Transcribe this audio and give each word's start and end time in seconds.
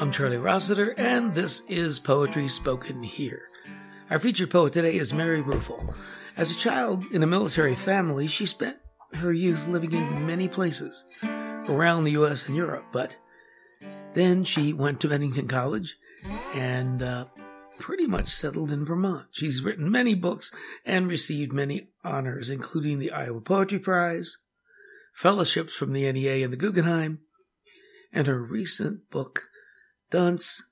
I'm 0.00 0.12
Charlie 0.12 0.36
Rossiter, 0.36 0.94
and 0.96 1.34
this 1.34 1.62
is 1.68 1.98
Poetry 1.98 2.48
Spoken 2.48 3.02
Here. 3.02 3.48
Our 4.10 4.20
featured 4.20 4.50
poet 4.50 4.72
today 4.72 4.96
is 4.96 5.12
Mary 5.12 5.42
Ruefle. 5.42 5.94
As 6.36 6.50
a 6.50 6.56
child 6.56 7.04
in 7.12 7.22
a 7.24 7.26
military 7.26 7.74
family, 7.74 8.28
she 8.28 8.46
spent 8.46 8.76
her 9.14 9.32
youth 9.32 9.66
living 9.66 9.92
in 9.92 10.26
many 10.26 10.46
places 10.46 11.04
around 11.24 12.04
the 12.04 12.12
U.S. 12.12 12.46
and 12.46 12.54
Europe, 12.54 12.84
but 12.92 13.16
then 14.14 14.44
she 14.44 14.72
went 14.72 15.00
to 15.00 15.08
Bennington 15.08 15.48
College 15.48 15.96
and 16.54 17.02
uh, 17.02 17.24
pretty 17.82 18.06
much 18.06 18.28
settled 18.30 18.70
in 18.70 18.84
Vermont. 18.84 19.26
She's 19.32 19.60
written 19.60 19.90
many 19.90 20.14
books 20.14 20.52
and 20.86 21.08
received 21.08 21.52
many 21.52 21.88
honors, 22.04 22.48
including 22.48 23.00
the 23.00 23.10
Iowa 23.10 23.40
Poetry 23.40 23.80
Prize, 23.80 24.38
fellowships 25.14 25.74
from 25.74 25.92
the 25.92 26.10
NEA 26.10 26.44
and 26.44 26.52
the 26.52 26.56
Guggenheim, 26.56 27.18
and 28.12 28.28
her 28.28 28.40
recent 28.40 29.10
book, 29.10 29.48
Dunce, 30.12 30.62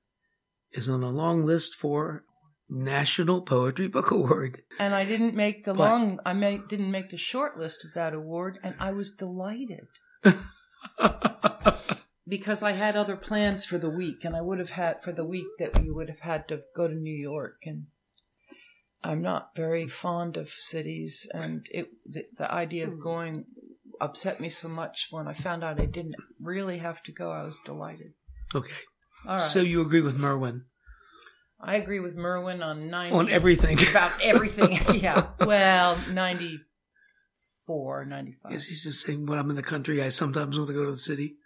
is 0.73 0.89
on 0.89 1.03
a 1.03 1.11
long 1.11 1.43
list 1.43 1.75
for 1.75 2.23
National 2.69 3.43
Poetry 3.43 3.89
Book 3.89 4.13
Award. 4.13 4.63
And 4.79 4.95
I 4.95 5.05
didn't 5.05 5.35
make 5.35 5.65
the 5.65 5.75
But- 5.75 5.91
long, 5.91 6.21
I 6.25 6.33
made, 6.33 6.69
didn't 6.69 6.93
make 6.93 7.11
the 7.11 7.17
short 7.17 7.59
list 7.59 7.85
of 7.85 7.93
that 7.95 8.15
award, 8.15 8.61
and 8.63 8.77
I 8.79 8.93
was 8.93 9.11
delighted 9.11 9.89
because 12.31 12.63
I 12.63 12.73
had 12.73 12.97
other 12.97 13.17
plans 13.17 13.67
for 13.67 13.77
the 13.77 13.91
week, 13.91 14.25
and 14.25 14.35
I 14.35 14.41
would 14.41 14.59
have 14.59 14.71
had 14.71 15.03
for 15.03 15.13
the 15.13 15.25
week 15.25 15.49
that 15.59 15.79
we 15.79 15.91
would 15.91 16.09
have 16.09 16.21
had 16.21 16.49
to 16.49 16.63
go 16.75 16.89
to 16.89 16.95
New 16.95 17.15
York, 17.15 17.57
and 17.67 17.87
I'm 19.05 19.21
not 19.21 19.55
very 19.55 19.87
fond 19.87 20.39
of 20.39 20.49
cities, 20.49 21.27
and 21.35 21.67
it 21.71 21.91
the, 22.07 22.25
the 22.39 22.51
idea 22.51 22.87
of 22.87 22.95
hmm. 22.95 23.03
going 23.03 23.45
upset 24.01 24.41
me 24.41 24.49
so 24.49 24.69
much 24.69 25.09
when 25.11 25.29
I 25.29 25.35
found 25.35 25.63
out 25.63 25.79
I 25.79 25.85
didn't 25.85 26.17
really 26.41 26.79
have 26.79 27.03
to 27.03 27.13
go. 27.13 27.31
I 27.31 27.43
was 27.43 27.61
delighted. 27.61 28.15
okay, 28.55 28.73
All 29.27 29.35
right, 29.35 29.43
so 29.43 29.61
you 29.61 29.83
agree 29.83 30.01
with 30.01 30.19
Merwin 30.19 30.65
I 31.63 31.77
agree 31.77 32.01
with 32.01 32.17
Merwin 32.17 32.63
on 32.63 32.89
ninety 32.91 33.15
on 33.15 33.29
everything. 33.29 33.79
about 33.91 34.13
everything. 34.23 34.79
yeah, 35.01 35.27
well, 35.41 35.99
94, 36.13 38.07
95. 38.07 38.53
Yes, 38.53 38.65
he's 38.67 38.85
just 38.85 39.05
saying 39.05 39.27
when 39.27 39.39
I'm 39.39 39.51
in 39.51 39.57
the 39.57 39.63
country, 39.63 40.03
I 40.03 40.09
sometimes 40.09 40.57
want 40.57 40.69
to 40.69 40.75
go 40.75 40.87
to 40.87 40.93
the 40.93 40.97
city. 40.97 41.37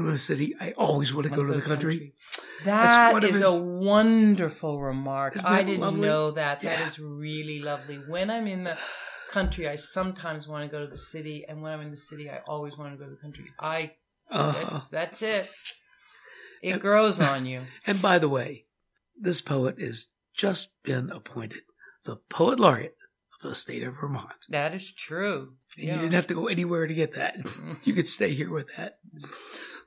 In 0.00 0.06
the 0.06 0.18
city, 0.18 0.54
I 0.60 0.72
always 0.72 1.12
want 1.14 1.24
to 1.28 1.34
go 1.34 1.44
to 1.44 1.52
the 1.54 1.62
country. 1.62 2.14
That's 2.64 2.88
That 2.96 3.12
one 3.12 3.24
of 3.24 3.30
his- 3.30 3.40
a 3.42 3.62
wonderful 3.62 4.80
remark. 4.80 5.36
I 5.44 5.62
didn't 5.62 5.80
lovely? 5.80 6.00
know 6.00 6.30
that. 6.32 6.60
That 6.60 6.78
Yeah. 6.80 6.86
is 6.86 6.98
really 6.98 7.60
lovely. 7.60 7.96
When 7.96 8.30
I'm 8.30 8.46
in 8.46 8.64
the 8.64 8.78
country, 9.30 9.68
I 9.68 9.74
sometimes 9.74 10.46
want 10.46 10.68
to 10.68 10.74
go 10.74 10.80
to 10.84 10.90
the 10.90 10.98
city, 10.98 11.44
and 11.48 11.60
when 11.62 11.72
I'm 11.72 11.80
in 11.80 11.90
the 11.90 11.96
city, 11.96 12.30
I 12.30 12.38
always 12.46 12.76
want 12.76 12.92
to 12.92 12.98
go 12.98 13.04
to 13.04 13.10
the 13.10 13.20
country. 13.20 13.46
I 13.58 13.96
Uh, 14.30 14.52
that's, 14.52 14.88
that's 14.88 15.22
it. 15.22 15.50
It 16.62 16.80
grows 16.80 17.20
on 17.32 17.44
you. 17.46 17.66
and 17.86 18.00
by 18.00 18.18
the 18.18 18.28
way, 18.28 18.66
this 19.18 19.40
poet 19.42 19.78
has 19.80 20.06
just 20.32 20.82
been 20.82 21.10
appointed 21.10 21.62
the 22.04 22.16
poet 22.16 22.58
laureate 22.58 22.96
of 23.34 23.48
the 23.48 23.54
state 23.54 23.82
of 23.82 23.94
Vermont. 24.00 24.46
That 24.48 24.74
is 24.74 24.92
true. 24.92 25.56
And 25.76 25.86
Yeah. 25.86 25.94
You 25.96 26.00
didn't 26.02 26.14
have 26.14 26.26
to 26.28 26.34
go 26.34 26.46
anywhere 26.48 26.86
to 26.86 26.94
get 26.94 27.12
that. 27.14 27.36
You 27.84 27.92
could 27.94 28.08
stay 28.08 28.32
here 28.34 28.50
with 28.50 28.68
that. 28.76 28.98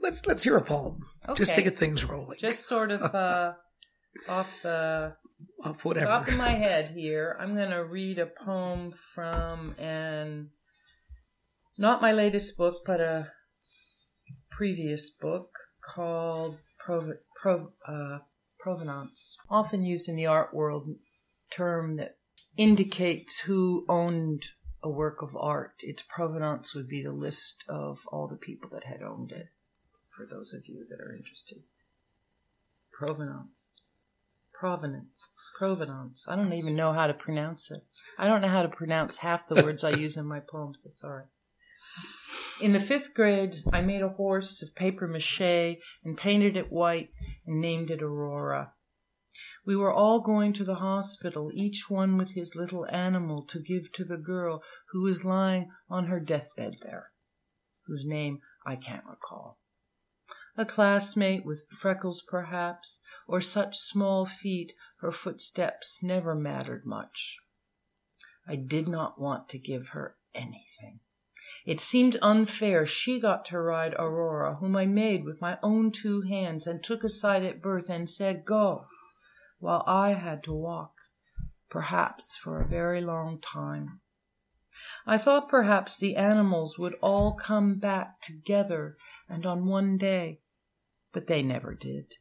Let's 0.01 0.25
let's 0.25 0.43
hear 0.43 0.57
a 0.57 0.61
poem. 0.63 1.01
Just 1.35 1.53
to 1.55 1.61
Okay. 1.61 1.63
get 1.69 1.77
things 1.77 2.03
rolling. 2.03 2.37
Just 2.39 2.67
sort 2.67 2.91
of 2.91 3.01
uh, 3.13 3.53
off 4.29 4.61
the 4.61 5.15
Off 5.63 5.83
whatever. 5.85 6.05
top 6.07 6.27
of 6.27 6.35
my 6.35 6.49
head 6.49 6.91
here, 6.91 7.37
I'm 7.39 7.55
going 7.55 7.69
to 7.71 7.83
read 7.83 8.17
a 8.19 8.25
poem 8.27 8.91
from 8.91 9.75
an 9.79 10.49
not 11.77 12.01
my 12.01 12.11
latest 12.11 12.57
book, 12.57 12.77
but 12.85 12.99
a 13.01 13.31
previous 14.49 15.09
book 15.09 15.49
called 15.83 16.57
Prov- 16.79 17.17
Prov- 17.41 17.71
uh, 17.87 18.19
Provenance, 18.59 19.37
often 19.49 19.83
used 19.83 20.09
in 20.09 20.15
the 20.15 20.25
art 20.25 20.53
world, 20.53 20.87
term 21.52 21.97
that 21.97 22.17
indicates 22.57 23.41
who 23.41 23.86
owned 23.87 24.43
a 24.83 24.89
work 24.89 25.21
of 25.21 25.36
art. 25.36 25.73
Its 25.81 26.03
provenance 26.09 26.73
would 26.73 26.87
be 26.87 27.03
the 27.03 27.11
list 27.13 27.63
of 27.69 27.99
all 28.11 28.27
the 28.27 28.36
people 28.37 28.69
that 28.71 28.86
had 28.86 29.02
owned 29.03 29.31
it. 29.31 29.47
For 30.17 30.26
those 30.26 30.52
of 30.52 30.67
you 30.67 30.83
that 30.89 31.00
are 31.00 31.16
interested, 31.16 31.60
provenance. 32.92 33.70
Provenance. 34.52 35.32
Provenance. 35.55 36.26
I 36.28 36.36
don't 36.36 36.54
even 36.54 36.76
know 36.76 36.92
how 36.92 37.05
to 37.05 37.14
pronounce 37.14 37.70
it. 37.70 37.83
I 38.17 38.28
don't 38.28 38.42
know 38.42 38.48
how 38.48 38.64
to 38.64 38.67
pronounce 38.67 39.17
half 39.17 39.48
the 39.48 39.61
words 39.61 39.83
I 39.83 39.92
use 39.92 40.17
in 40.17 40.26
my 40.26 40.39
poems. 40.39 40.82
That's 40.83 41.04
all 41.04 41.11
right. 41.11 41.28
In 42.60 42.73
the 42.73 42.80
fifth 42.80 43.14
grade, 43.14 43.58
I 43.72 43.82
made 43.82 44.02
a 44.02 44.10
horse 44.10 44.64
of 44.64 44.73
paper 44.73 45.08
mache 45.08 45.78
and 46.04 46.17
painted 46.17 46.58
it 46.58 46.72
white 46.72 47.11
and 47.45 47.61
named 47.61 47.92
it 47.92 48.02
Aurora. 48.02 48.73
We 49.67 49.76
were 49.76 49.94
all 49.94 50.22
going 50.22 50.52
to 50.54 50.64
the 50.64 50.76
hospital, 50.76 51.52
each 51.54 51.92
one 51.92 52.17
with 52.17 52.32
his 52.32 52.55
little 52.55 52.88
animal 52.88 53.44
to 53.44 53.60
give 53.60 53.92
to 53.92 54.04
the 54.04 54.17
girl 54.17 54.64
who 54.92 55.04
was 55.04 55.23
lying 55.23 55.70
on 55.92 56.08
her 56.08 56.20
deathbed 56.20 56.78
there, 56.82 57.11
whose 57.86 58.04
name 58.04 58.39
I 58.66 58.78
can't 58.78 59.05
recall. 59.05 59.60
A 60.59 60.65
classmate 60.65 61.45
with 61.45 61.69
freckles, 61.69 62.23
perhaps, 62.27 63.01
or 63.27 63.41
such 63.41 63.77
small 63.77 64.25
feet 64.25 64.73
her 65.01 65.11
footsteps 65.11 66.01
never 66.01 66.33
mattered 66.33 66.83
much. 66.83 67.37
I 68.47 68.55
did 68.55 68.87
not 68.87 69.21
want 69.21 69.49
to 69.49 69.59
give 69.59 69.89
her 69.89 70.15
anything. 70.33 71.01
It 71.63 71.79
seemed 71.79 72.17
unfair 72.23 72.87
she 72.87 73.19
got 73.19 73.45
to 73.45 73.59
ride 73.59 73.93
Aurora, 73.99 74.55
whom 74.55 74.75
I 74.75 74.87
made 74.87 75.25
with 75.25 75.39
my 75.39 75.59
own 75.61 75.91
two 75.91 76.21
hands 76.21 76.65
and 76.65 76.83
took 76.83 77.03
aside 77.03 77.43
at 77.43 77.61
birth 77.61 77.87
and 77.87 78.09
said, 78.09 78.43
Go, 78.43 78.87
while 79.59 79.83
I 79.85 80.13
had 80.13 80.43
to 80.45 80.53
walk, 80.53 80.93
perhaps 81.69 82.35
for 82.35 82.59
a 82.59 82.67
very 82.67 82.99
long 82.99 83.39
time. 83.39 84.01
I 85.05 85.19
thought 85.19 85.49
perhaps 85.49 85.97
the 85.97 86.15
animals 86.15 86.79
would 86.79 86.95
all 86.95 87.33
come 87.33 87.75
back 87.75 88.21
together 88.21 88.97
and 89.29 89.45
on 89.45 89.67
one 89.67 89.97
day, 89.97 90.41
but 91.11 91.27
they 91.27 91.41
never 91.41 91.73
did. 91.73 92.15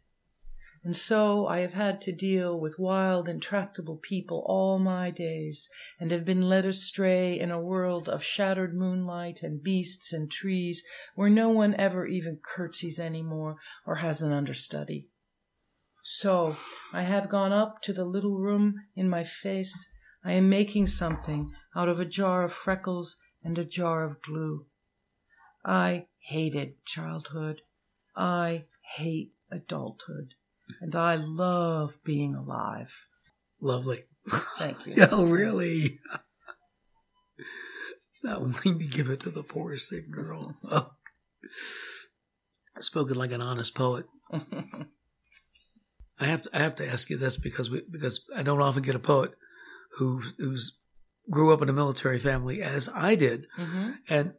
And 0.86 0.96
so 0.96 1.48
I 1.48 1.58
have 1.58 1.72
had 1.72 2.00
to 2.02 2.12
deal 2.12 2.60
with 2.60 2.78
wild, 2.78 3.28
intractable 3.28 3.96
people 3.96 4.44
all 4.46 4.78
my 4.78 5.10
days, 5.10 5.68
and 5.98 6.12
have 6.12 6.24
been 6.24 6.48
led 6.48 6.64
astray 6.64 7.36
in 7.36 7.50
a 7.50 7.60
world 7.60 8.08
of 8.08 8.22
shattered 8.22 8.72
moonlight 8.72 9.42
and 9.42 9.60
beasts 9.60 10.12
and 10.12 10.30
trees 10.30 10.84
where 11.16 11.28
no 11.28 11.48
one 11.48 11.74
ever 11.74 12.06
even 12.06 12.38
curtsies 12.40 13.00
any 13.00 13.20
more 13.20 13.56
or 13.84 13.96
has 13.96 14.22
an 14.22 14.32
understudy. 14.32 15.08
So 16.04 16.56
I 16.92 17.02
have 17.02 17.28
gone 17.28 17.52
up 17.52 17.82
to 17.82 17.92
the 17.92 18.04
little 18.04 18.38
room 18.38 18.76
in 18.94 19.08
my 19.08 19.24
face. 19.24 19.90
I 20.24 20.34
am 20.34 20.48
making 20.48 20.86
something 20.86 21.50
out 21.74 21.88
of 21.88 21.98
a 21.98 22.04
jar 22.04 22.44
of 22.44 22.52
freckles 22.52 23.16
and 23.42 23.58
a 23.58 23.64
jar 23.64 24.04
of 24.04 24.22
glue. 24.22 24.66
I 25.64 26.06
hated 26.20 26.84
childhood. 26.84 27.62
I 28.16 28.66
hate 28.94 29.32
adulthood. 29.50 30.34
And 30.80 30.94
I 30.94 31.16
love 31.16 31.98
being 32.04 32.34
alive. 32.34 33.06
Lovely. 33.60 34.04
Thank 34.58 34.86
you. 34.86 34.94
Yeah, 34.96 35.22
really. 35.24 36.00
Not 38.24 38.40
wanting 38.40 38.78
to 38.78 38.86
give 38.86 39.08
it 39.10 39.20
to 39.20 39.30
the 39.30 39.42
poor 39.42 39.76
sick 39.76 40.10
girl. 40.10 40.56
Oh. 40.70 40.90
Spoken 42.80 43.16
like 43.16 43.32
an 43.32 43.40
honest 43.40 43.74
poet. 43.74 44.06
I 44.32 46.24
have 46.26 46.42
to 46.42 46.50
I 46.52 46.58
have 46.58 46.76
to 46.76 46.86
ask 46.86 47.08
you 47.08 47.16
this 47.16 47.36
because 47.36 47.70
we 47.70 47.82
because 47.90 48.24
I 48.34 48.42
don't 48.42 48.60
often 48.60 48.82
get 48.82 48.94
a 48.94 48.98
poet 48.98 49.32
who 49.96 50.22
who's 50.38 50.76
grew 51.30 51.52
up 51.52 51.62
in 51.62 51.68
a 51.68 51.72
military 51.72 52.18
family 52.18 52.62
as 52.62 52.88
I 52.94 53.14
did. 53.14 53.46
hmm 53.54 53.92
And 54.08 54.34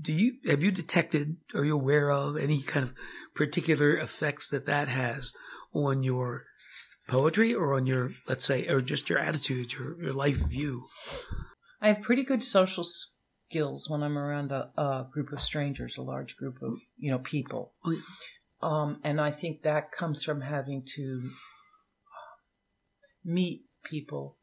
do 0.00 0.12
you 0.12 0.34
have 0.46 0.62
you 0.62 0.70
detected 0.70 1.36
are 1.54 1.64
you 1.64 1.74
aware 1.74 2.10
of 2.10 2.36
any 2.36 2.62
kind 2.62 2.84
of 2.84 2.94
particular 3.34 3.96
effects 3.96 4.48
that 4.48 4.66
that 4.66 4.88
has 4.88 5.32
on 5.72 6.02
your 6.02 6.44
poetry 7.08 7.54
or 7.54 7.74
on 7.74 7.86
your 7.86 8.10
let's 8.28 8.44
say 8.44 8.66
or 8.68 8.80
just 8.80 9.08
your 9.08 9.18
attitude, 9.18 9.72
your 9.72 10.00
your 10.02 10.12
life 10.12 10.36
view? 10.36 10.84
I 11.80 11.88
have 11.88 12.02
pretty 12.02 12.22
good 12.24 12.42
social 12.42 12.84
skills 12.84 13.88
when 13.90 14.02
I'm 14.02 14.16
around 14.18 14.52
a, 14.52 14.70
a 14.76 15.06
group 15.10 15.32
of 15.32 15.40
strangers, 15.40 15.96
a 15.96 16.02
large 16.02 16.36
group 16.36 16.56
of 16.62 16.78
you 16.96 17.10
know 17.10 17.18
people, 17.18 17.74
Oh, 17.84 17.90
yeah. 17.90 18.00
um, 18.62 19.00
and 19.04 19.20
I 19.20 19.30
think 19.30 19.62
that 19.62 19.92
comes 19.92 20.22
from 20.22 20.40
having 20.40 20.82
to 20.96 21.30
meet 23.24 23.64
people 23.84 24.38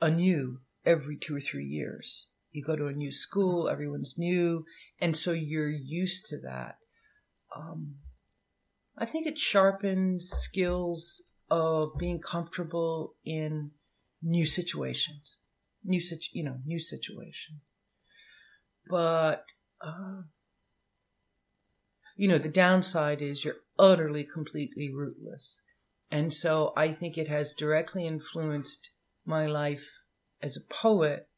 anew 0.00 0.58
every 0.84 1.16
two 1.16 1.36
or 1.36 1.40
three 1.40 1.64
years. 1.64 2.28
You 2.54 2.62
go 2.62 2.76
to 2.76 2.86
a 2.86 2.92
new 2.92 3.12
school, 3.12 3.68
everyone's 3.68 4.16
new, 4.16 4.64
and 5.00 5.16
so 5.16 5.32
you're 5.32 5.68
used 5.68 6.26
to 6.26 6.38
that. 6.38 6.78
Um, 7.54 7.96
I 8.96 9.04
think 9.04 9.26
it 9.26 9.38
sharpens 9.38 10.30
skills 10.30 11.22
of 11.50 11.98
being 11.98 12.20
comfortable 12.20 13.16
in 13.24 13.72
new 14.22 14.46
situations 14.46 15.36
new 15.84 16.00
situ- 16.00 16.30
you 16.32 16.42
know 16.42 16.58
new 16.64 16.78
situation. 16.78 17.60
But 18.88 19.44
uh, 19.80 20.22
you 22.16 22.28
know 22.28 22.38
the 22.38 22.48
downside 22.48 23.20
is 23.20 23.44
you're 23.44 23.62
utterly 23.78 24.24
completely 24.24 24.92
rootless. 24.92 25.60
And 26.10 26.32
so 26.32 26.72
i 26.76 26.92
think 26.92 27.18
it 27.18 27.28
has 27.28 27.54
directly 27.54 28.06
influenced 28.06 28.90
my 29.26 29.46
life 29.46 30.02
as 30.40 30.56
a 30.56 30.74
poet 30.74 31.28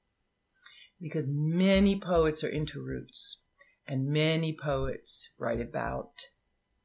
because 1.00 1.26
many 1.26 1.98
poets 1.98 2.42
are 2.42 2.48
into 2.48 2.80
roots 2.80 3.38
and 3.86 4.06
many 4.08 4.52
poets 4.52 5.30
write 5.38 5.60
about 5.60 6.28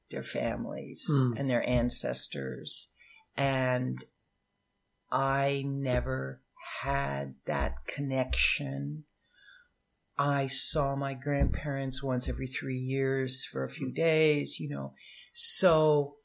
their 0.10 0.24
families 0.24 1.06
Mm. 1.10 1.40
and 1.40 1.50
their 1.50 1.68
ancestors 1.68 2.90
and 3.38 4.04
i 5.12 5.64
never 5.66 6.42
had 6.82 7.36
that 7.46 7.86
connection 7.88 9.06
I 10.18 10.48
saw 10.48 10.96
my 10.96 11.16
grandparents 11.16 12.04
once 12.04 12.30
every 12.30 12.46
three 12.46 12.78
years 12.78 13.44
for 13.44 13.64
a 13.64 13.70
few 13.70 13.92
days, 13.92 14.60
you 14.60 14.70
know. 14.70 14.94
So, 15.34 16.18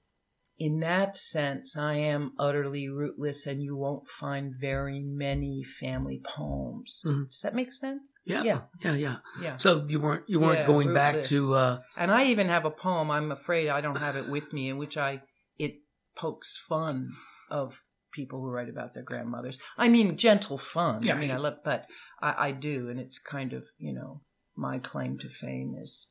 in 0.58 0.81
that 0.81 1.17
sense, 1.17 1.76
I 1.76 1.94
am 1.94 2.32
utterly 2.38 2.88
rootless, 2.88 3.47
and 3.47 3.62
you 3.62 3.76
won't 3.76 4.08
find 4.08 4.55
very 4.58 5.00
many 5.00 5.62
family 5.62 6.23
poems. 6.25 7.05
Mhm. 7.06 7.29
Does 7.31 7.41
that 7.43 7.55
make 7.55 7.73
sense? 7.73 8.11
Yeah, 8.25 8.43
Yeah. 8.43 8.62
yeah, 8.82 8.94
yeah. 8.94 9.17
Yeah. 9.41 9.56
So 9.58 9.85
you 9.87 10.00
weren't 10.00 10.29
you 10.29 10.41
weren't 10.41 10.61
Yeah, 10.61 10.67
going 10.67 10.94
back 10.94 11.23
to 11.25 11.55
uh, 11.55 11.82
And 11.97 12.11
I 12.11 12.25
even 12.26 12.49
have 12.49 12.64
a 12.64 12.70
poem. 12.70 13.11
I'm 13.11 13.31
afraid 13.32 13.69
I 13.69 13.81
don't 13.82 13.99
have 13.99 14.17
it 14.17 14.29
with 14.29 14.53
me, 14.53 14.69
in 14.70 14.79
which 14.79 14.97
I 14.97 15.23
it 15.58 15.82
pokes 16.14 16.56
fun 16.56 17.12
of 17.50 17.82
people 18.12 18.41
who 18.41 18.49
write 18.50 18.70
about 18.70 18.94
their 18.94 19.02
grandmothers. 19.02 19.59
I 19.76 19.88
mean, 19.88 20.17
gentle 20.17 20.56
fun. 20.56 21.02
Yeah, 21.02 21.17
I 21.17 21.20
mean, 21.20 21.31
I 21.31 21.35
I- 21.35 21.38
love, 21.38 21.59
but 21.64 21.87
I, 22.23 22.49
I 22.49 22.52
do, 22.52 22.88
and 22.88 22.99
it's 22.99 23.19
kind 23.19 23.52
of 23.52 23.64
you 23.79 23.93
know 23.93 24.23
my 24.56 24.79
claim 24.79 25.19
to 25.19 25.29
fame 25.29 25.75
is 25.79 26.09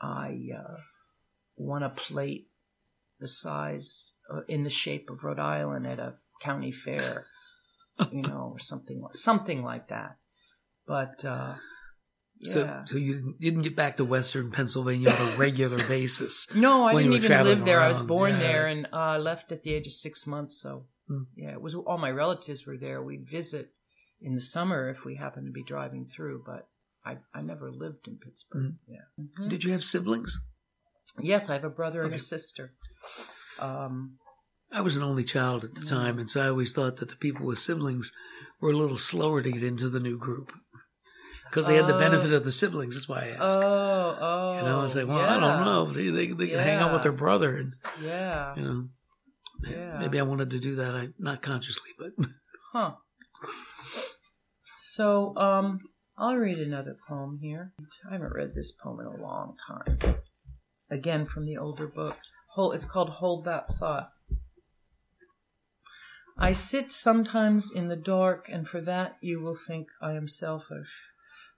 I 0.00 0.48
uh, 0.58 0.78
won 1.56 1.84
a 1.84 1.90
plate 1.90 2.48
the 3.20 3.26
size 3.26 4.14
uh, 4.32 4.40
in 4.48 4.64
the 4.64 4.70
shape 4.70 5.10
of 5.10 5.24
Rhode 5.24 5.38
Island 5.38 5.86
at 5.86 5.98
a 5.98 6.14
county 6.40 6.70
fair, 6.72 7.26
you 8.12 8.22
know, 8.22 8.50
or 8.54 8.58
something 8.58 9.00
like 9.00 9.14
something 9.14 9.62
like 9.62 9.88
that. 9.88 10.16
But 10.86 11.24
uh, 11.24 11.54
so 12.42 12.64
yeah. 12.64 12.84
so 12.84 12.96
you 12.96 13.14
didn't, 13.14 13.36
you 13.38 13.50
didn't 13.50 13.62
get 13.62 13.76
back 13.76 13.96
to 13.96 14.04
Western 14.04 14.50
Pennsylvania 14.50 15.10
on 15.10 15.28
a 15.28 15.36
regular 15.36 15.78
basis. 15.88 16.46
No, 16.54 16.86
I 16.86 16.94
didn't 16.94 17.12
even 17.14 17.44
live 17.44 17.64
there. 17.64 17.80
I 17.80 17.88
was 17.88 18.02
born 18.02 18.32
yeah. 18.32 18.38
there 18.38 18.66
and 18.66 18.88
uh, 18.92 19.18
left 19.18 19.52
at 19.52 19.62
the 19.62 19.72
age 19.72 19.86
of 19.86 19.92
six 19.92 20.26
months. 20.26 20.60
So, 20.60 20.86
Hmm. 21.06 21.24
yeah, 21.36 21.52
it 21.52 21.60
was 21.60 21.74
all 21.74 21.98
my 21.98 22.10
relatives 22.10 22.66
were 22.66 22.78
there. 22.78 23.02
We'd 23.02 23.28
visit 23.28 23.72
in 24.22 24.34
the 24.34 24.40
summer 24.40 24.88
if 24.88 25.04
we 25.04 25.16
happened 25.16 25.46
to 25.46 25.52
be 25.52 25.62
driving 25.62 26.06
through, 26.06 26.44
but 26.46 26.66
I, 27.04 27.18
I 27.34 27.42
never 27.42 27.70
lived 27.70 28.08
in 28.08 28.16
Pittsburgh. 28.16 28.76
Yeah. 28.88 29.04
Mhm. 29.20 29.50
Did 29.50 29.64
you 29.64 29.72
have 29.72 29.84
siblings? 29.84 30.40
Yes, 31.20 31.48
I 31.48 31.54
have 31.54 31.64
a 31.64 31.70
brother 31.70 32.02
and 32.02 32.14
a 32.14 32.18
sister. 32.18 32.70
Um, 33.60 34.18
I 34.72 34.80
was 34.80 34.96
an 34.96 35.02
only 35.02 35.24
child 35.24 35.64
at 35.64 35.74
the 35.74 35.86
time, 35.86 36.18
and 36.18 36.28
so 36.28 36.40
I 36.42 36.48
always 36.48 36.72
thought 36.72 36.96
that 36.96 37.08
the 37.08 37.16
people 37.16 37.46
with 37.46 37.58
siblings 37.60 38.12
were 38.60 38.70
a 38.70 38.76
little 38.76 38.98
slower 38.98 39.40
to 39.42 39.50
get 39.52 39.62
into 39.62 39.88
the 39.88 40.00
new 40.00 40.18
group 40.18 40.52
because 41.48 41.66
they 41.68 41.76
had 41.76 41.86
the 41.86 41.94
Oh. 41.94 41.98
benefit 42.00 42.32
of 42.32 42.44
the 42.44 42.50
siblings. 42.50 42.94
That's 42.94 43.08
why 43.08 43.20
I 43.20 43.28
asked. 43.28 43.56
oh, 43.56 44.18
oh. 44.20 44.56
you 44.56 44.62
know, 44.64 44.80
I 44.80 44.82
was 44.82 44.96
like, 44.96 45.06
well, 45.06 45.18
yeah, 45.18 45.36
I 45.36 45.40
don't 45.40 45.64
know. 45.64 45.84
They 45.86 46.08
they, 46.10 46.26
they 46.26 46.48
can 46.48 46.58
hang 46.58 46.78
out 46.78 46.92
with 46.92 47.02
their 47.04 47.12
brother, 47.12 47.56
and 47.56 47.74
Yeah. 48.02 48.54
you 48.56 48.62
know, 48.62 48.88
Yeah. 49.70 49.98
maybe 50.00 50.18
I 50.18 50.22
wanted 50.22 50.50
to 50.50 50.58
do 50.58 50.74
that. 50.76 50.94
I 50.96 51.08
not 51.18 51.40
consciously, 51.42 51.90
but 51.98 52.10
Huh. 52.72 52.94
So, 54.78 55.36
um, 55.36 55.78
I'll 56.18 56.36
read 56.36 56.58
another 56.58 56.96
poem 57.08 57.38
here. 57.40 57.72
I 58.08 58.14
haven't 58.14 58.32
read 58.32 58.54
this 58.54 58.72
poem 58.72 59.00
in 59.00 59.06
a 59.06 59.16
long 59.16 59.56
time. 59.66 60.16
Again, 60.90 61.26
from 61.26 61.46
the 61.46 61.56
older 61.56 61.86
book. 61.86 62.16
Hold, 62.54 62.74
it's 62.74 62.84
called 62.84 63.10
Hold 63.10 63.44
That 63.44 63.68
Thought. 63.68 64.10
I 66.36 66.52
sit 66.52 66.90
sometimes 66.90 67.70
in 67.70 67.88
the 67.88 67.96
dark, 67.96 68.48
and 68.48 68.66
for 68.66 68.80
that 68.80 69.16
you 69.20 69.40
will 69.40 69.56
think 69.56 69.88
I 70.00 70.12
am 70.12 70.28
selfish. 70.28 71.10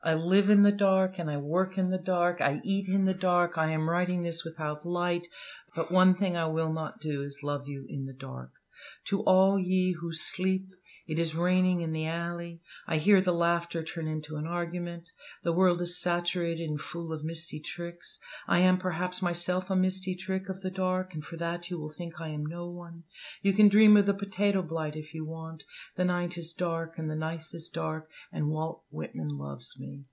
I 0.06 0.14
live 0.14 0.50
in 0.50 0.62
the 0.62 0.70
dark 0.70 1.19
and 1.19 1.28
I 1.28 1.37
work 1.38 1.76
in 1.76 1.90
the 1.90 1.99
dark. 1.99 2.40
I 2.40 2.61
eat 2.62 2.87
in 2.87 3.06
the 3.06 3.14
dark. 3.14 3.58
I 3.58 3.70
am 3.70 3.90
writing 3.90 4.23
this 4.23 4.44
without 4.44 4.87
light. 4.87 5.26
But 5.75 5.90
one 5.90 6.14
thing 6.14 6.37
I 6.37 6.46
will 6.46 6.72
not 6.72 7.00
do 7.00 7.22
is 7.22 7.40
love 7.43 7.67
you 7.67 7.87
in 7.88 8.06
the 8.06 8.12
dark. 8.12 8.50
To 9.06 9.22
all 9.22 9.58
ye 9.58 9.93
who 10.00 10.12
sleep, 10.12 10.69
it 11.06 11.19
is 11.19 11.35
raining 11.35 11.81
in 11.81 11.93
the 11.93 12.06
alley. 12.06 12.61
I 12.87 12.97
hear 12.97 13.20
the 13.20 13.32
laughter 13.32 13.82
turn 13.82 14.08
into 14.08 14.37
an 14.37 14.47
argument. 14.47 15.11
The 15.43 15.53
world 15.53 15.81
is 15.81 16.00
saturated 16.00 16.69
and 16.69 16.81
full 16.81 17.12
of 17.12 17.25
misty 17.25 17.61
tricks. 17.61 18.19
I 18.49 18.58
am 18.58 18.79
perhaps 18.79 19.23
myself 19.23 19.70
a 19.70 19.76
misty 19.76 20.14
trick 20.14 20.49
of 20.49 20.62
the 20.62 20.70
dark, 20.70 21.14
and 21.14 21.25
for 21.25 21.37
that 21.37 21.70
you 21.70 21.79
will 21.79 21.91
think 21.91 22.20
I 22.20 22.31
am 22.31 22.44
no 22.44 22.69
one. 22.69 23.05
You 23.43 23.53
can 23.53 23.69
dream 23.69 23.97
of 23.97 24.06
the 24.06 24.14
potato 24.14 24.62
blight 24.62 24.97
if 24.97 25.14
you 25.14 25.25
want. 25.25 25.64
The 25.97 26.05
night 26.05 26.37
is 26.37 26.53
dark 26.53 26.99
and 26.99 27.11
the 27.11 27.17
knife 27.17 27.55
is 27.55 27.69
dark, 27.69 28.11
and 28.32 28.49
Walt 28.49 28.82
Whitman 28.91 29.38
loves 29.38 29.79
me. 29.79 30.06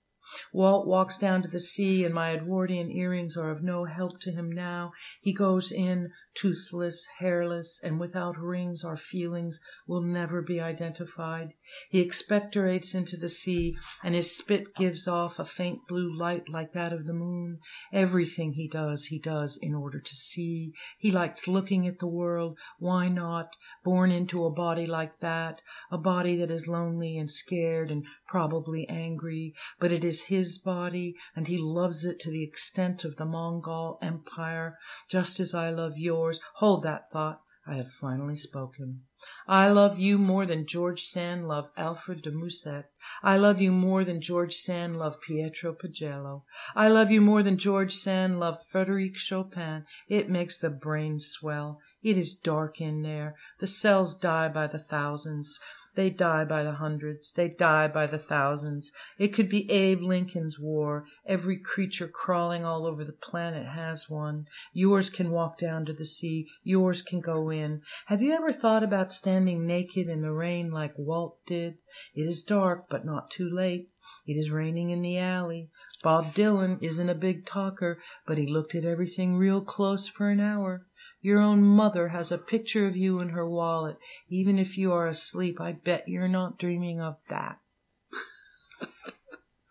Walt 0.52 0.88
walks 0.88 1.18
down 1.18 1.42
to 1.42 1.48
the 1.48 1.60
sea, 1.60 2.06
and 2.06 2.14
my 2.14 2.31
Edwardian 2.31 2.92
earrings 2.92 3.36
are 3.36 3.52
of 3.52 3.64
no 3.64 3.86
help 3.86 4.20
to 4.22 4.31
him 4.31 4.52
now. 4.52 4.92
He 5.22 5.34
goes 5.34 5.72
in, 5.72 6.12
toothless, 6.36 7.08
hairless, 7.20 7.80
and 7.84 8.00
without 8.00 8.38
rings. 8.38 8.84
Our 8.84 8.98
feelings 8.98 9.60
will 9.88 10.02
never 10.02 10.42
be 10.42 10.60
identified. 10.60 11.54
He 11.90 12.04
expectorates 12.04 12.96
into 12.96 13.18
the 13.18 13.30
sea, 13.30 13.75
and 14.04 14.16
his 14.16 14.36
spit 14.36 14.75
gives 14.75 15.08
off 15.08 15.40
a 15.40 15.46
faint 15.46 15.88
blue 15.88 16.14
light 16.16 16.50
like 16.50 16.74
that 16.74 16.94
of 16.94 17.06
the 17.06 17.14
moon. 17.14 17.60
Everything 17.92 18.54
he 18.54 18.68
does, 18.68 19.06
he 19.06 19.19
does 19.19 19.58
in 19.58 19.76
order 19.76 20.00
to 20.00 20.16
see. 20.16 20.74
He 20.98 21.12
likes 21.12 21.48
looking 21.48 21.88
at 21.88 22.00
the 22.00 22.08
world. 22.08 22.58
Why 22.80 23.10
not? 23.10 23.56
Born 23.84 24.12
into 24.12 24.46
a 24.46 24.52
body 24.52 24.86
like 24.86 25.19
that, 25.19 25.62
a 25.92 25.98
body 25.98 26.36
that 26.38 26.52
is 26.52 26.68
lonely 26.68 27.18
and 27.18 27.30
scared 27.30 27.92
and 27.92 28.06
probably 28.28 28.88
angry, 28.90 29.54
but 29.80 29.92
it 29.92 30.04
is 30.04 30.12
his 30.21 30.57
body, 30.57 31.15
and 31.36 31.48
he 31.48 31.57
loves 31.57 32.06
it 32.06 32.19
to 32.21 32.30
the 32.30 32.44
extent 32.44 33.04
of 33.04 33.18
the 33.18 33.25
Mongol 33.25 33.98
Empire, 34.01 34.77
just 35.10 35.39
as 35.39 35.54
I 35.54 35.69
love 35.69 35.98
yours. 35.98 36.39
Hold 36.56 36.83
that 36.83 37.12
thought. 37.12 37.42
I 37.65 37.75
have 37.75 37.89
finally 37.89 38.36
spoken. 38.36 39.04
I 39.48 39.69
love 39.69 39.98
you 39.98 40.18
more 40.18 40.45
than 40.45 40.68
George 40.68 41.04
Sand 41.04 41.48
loved 41.48 41.69
Alfred 41.77 42.21
de 42.21 42.31
Musset. 42.31 42.89
I 43.21 43.38
love 43.38 43.62
you 43.62 43.71
more 43.71 44.04
than 44.04 44.19
George 44.19 44.54
Sand 44.54 45.00
loved 45.00 45.21
Pietro 45.21 45.74
Pagello. 45.74 46.44
I 46.75 46.89
love 46.89 47.09
you 47.09 47.21
more 47.21 47.42
than 47.42 47.57
George 47.57 47.94
Sand 47.94 48.38
loved 48.38 48.66
Frederic 48.69 49.16
Chopin. 49.16 49.85
It 50.09 50.30
makes 50.30 50.57
the 50.57 50.69
brain 50.69 51.19
swell. 51.19 51.80
It 52.04 52.18
is 52.18 52.33
dark 52.33 52.81
in 52.81 53.02
there. 53.02 53.36
The 53.60 53.68
cells 53.68 54.14
die 54.14 54.50
by 54.50 54.68
the 54.68 54.80
thousands. 54.80 55.57
They 55.95 56.10
die 56.10 56.44
by 56.44 56.64
the 56.64 56.74
hundreds. 56.74 57.31
They 57.33 57.50
die 57.50 57.88
by 57.88 58.07
the 58.07 58.18
thousands. 58.18 58.92
It 59.19 59.28
could 59.28 59.48
be 59.48 59.69
Abe 59.72 60.02
Lincoln's 60.02 60.60
war. 60.60 61.06
Every 61.26 61.57
creature 61.57 62.07
crawling 62.07 62.66
all 62.66 62.88
over 62.88 63.06
the 63.06 63.14
planet 63.14 63.68
has 63.68 64.10
one. 64.10 64.48
Yours 64.74 65.12
can 65.12 65.30
walk 65.30 65.60
down 65.60 65.86
to 65.86 65.94
the 65.94 66.06
sea. 66.06 66.48
Yours 66.64 67.04
can 67.04 67.22
go 67.22 67.52
in. 67.52 67.83
Have 68.07 68.24
you 68.24 68.33
ever 68.33 68.52
thought 68.52 68.83
about 68.83 69.14
standing 69.14 69.68
naked 69.68 70.10
in 70.10 70.22
the 70.22 70.33
rain 70.33 70.72
like 70.72 70.98
Walt 70.98 71.38
did? 71.45 71.76
It 72.16 72.24
is 72.24 72.42
dark, 72.42 72.90
but 72.90 73.06
not 73.06 73.30
too 73.30 73.48
late. 73.48 73.90
It 74.26 74.33
is 74.33 74.50
raining 74.50 74.90
in 74.90 75.04
the 75.04 75.19
alley. 75.19 75.69
Bob 76.02 76.33
Dylan 76.33 76.81
isn't 76.81 77.10
a 77.10 77.16
big 77.16 77.45
talker, 77.45 78.02
but 78.26 78.38
he 78.38 78.48
looked 78.48 78.74
at 78.76 78.83
everything 78.83 79.36
real 79.36 79.62
close 79.62 80.07
for 80.07 80.30
an 80.30 80.40
hour. 80.40 80.88
Your 81.23 81.39
own 81.39 81.63
mother 81.63 82.09
has 82.09 82.33
a 82.33 82.37
picture 82.37 82.85
of 82.85 82.97
you 82.97 83.19
in 83.19 83.30
her 83.30 83.49
wallet. 83.49 83.97
Even 84.27 84.59
if 84.59 84.77
you 84.77 84.92
are 84.92 85.07
asleep, 85.07 85.59
I 85.61 85.71
bet 85.71 86.09
you're 86.09 86.27
not 86.27 86.59
dreaming 86.59 86.99
of 86.99 87.25
that. 87.30 87.59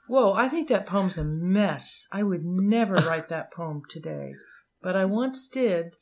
Whoa, 0.08 0.32
I 0.32 0.48
think 0.48 0.68
that 0.68 0.86
poem's 0.86 1.18
a 1.18 1.24
mess. 1.24 2.08
I 2.10 2.22
would 2.22 2.42
never 2.42 2.94
write 2.94 3.28
that 3.28 3.52
poem 3.52 3.82
today. 3.86 4.34
But 4.80 4.96
I 4.96 5.04
once 5.04 5.46
did. 5.46 5.96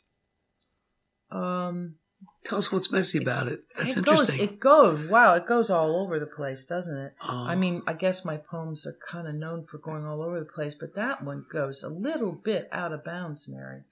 Um, 1.33 1.97
tell 2.45 2.59
us 2.59 2.73
what's 2.73 2.91
messy 2.91 3.19
about 3.19 3.49
it. 3.49 3.61
That's 3.77 3.97
it 3.97 4.05
goes, 4.05 4.21
interesting. 4.21 4.41
it 4.41 4.61
goes, 4.61 5.09
wow, 5.09 5.35
it 5.35 5.47
goes 5.47 5.71
all 5.71 6.03
over 6.03 6.19
the 6.19 6.27
place, 6.27 6.65
doesn't 6.65 6.97
it? 6.97 7.15
Oh. 7.23 7.47
I 7.47 7.55
mean, 7.55 7.83
I 7.87 7.93
guess 7.93 8.25
my 8.25 8.37
poems 8.37 8.87
are 8.87 8.97
kind 9.07 9.29
of 9.29 9.35
known 9.35 9.65
for 9.65 9.79
going 9.79 10.07
all 10.07 10.23
over 10.23 10.39
the 10.39 10.47
place, 10.47 10.75
but 10.75 10.95
that 10.95 11.23
one 11.23 11.45
goes 11.51 11.83
a 11.83 11.89
little 11.89 12.33
bit 12.33 12.69
out 12.73 12.93
of 12.93 13.05
bounds, 13.05 13.49
Mary. 13.49 13.83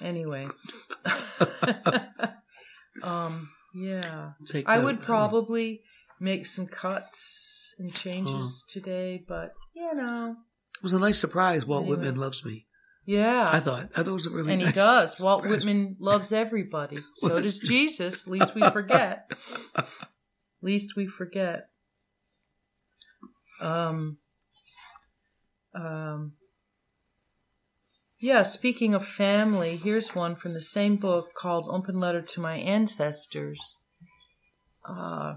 Anyway. 0.00 0.46
um, 3.02 3.50
yeah. 3.74 4.30
Take 4.46 4.68
I 4.68 4.78
would 4.78 5.00
probably 5.00 5.82
make 6.20 6.46
some 6.46 6.66
cuts 6.66 7.74
and 7.78 7.92
changes 7.92 8.64
today, 8.68 9.22
but 9.26 9.52
you 9.74 9.94
know, 9.94 10.36
It 10.76 10.82
was 10.82 10.92
a 10.92 10.98
nice 10.98 11.18
surprise. 11.18 11.66
Walt 11.66 11.82
Anyway. 11.82 11.98
Whitman 11.98 12.16
loves 12.16 12.44
me. 12.44 12.65
Yeah. 13.06 13.48
I 13.52 13.60
thought. 13.60 13.90
I 13.96 14.02
thought 14.02 14.08
it 14.08 14.12
was 14.12 14.26
a 14.26 14.30
really 14.30 14.52
and 14.52 14.62
nice 14.62 14.74
he 14.74 14.76
does. 14.76 15.20
Walt. 15.20 15.46
Whitman 15.46 15.96
loves 15.98 16.32
everybody. 16.32 16.98
So 17.16 17.28
Well, 17.28 17.40
does 17.40 17.58
true. 17.58 17.68
Jesus. 17.68 18.26
Least 18.26 18.54
we 18.54 18.62
forget. 18.70 19.30
Least 20.62 20.96
we 20.96 21.06
forget. 21.06 21.70
Um. 23.60 24.18
Um, 25.74 26.32
yeah, 28.18 28.42
speaking 28.42 28.94
of 28.94 29.04
family, 29.04 29.76
here's 29.76 30.14
one 30.14 30.34
from 30.34 30.54
the 30.54 30.60
same 30.60 30.96
book 30.96 31.34
called 31.34 31.68
Open 31.70 32.00
Letter 32.00 32.22
to 32.22 32.40
My 32.40 32.56
Ancestors. 32.56 33.78
Uh, 34.88 35.34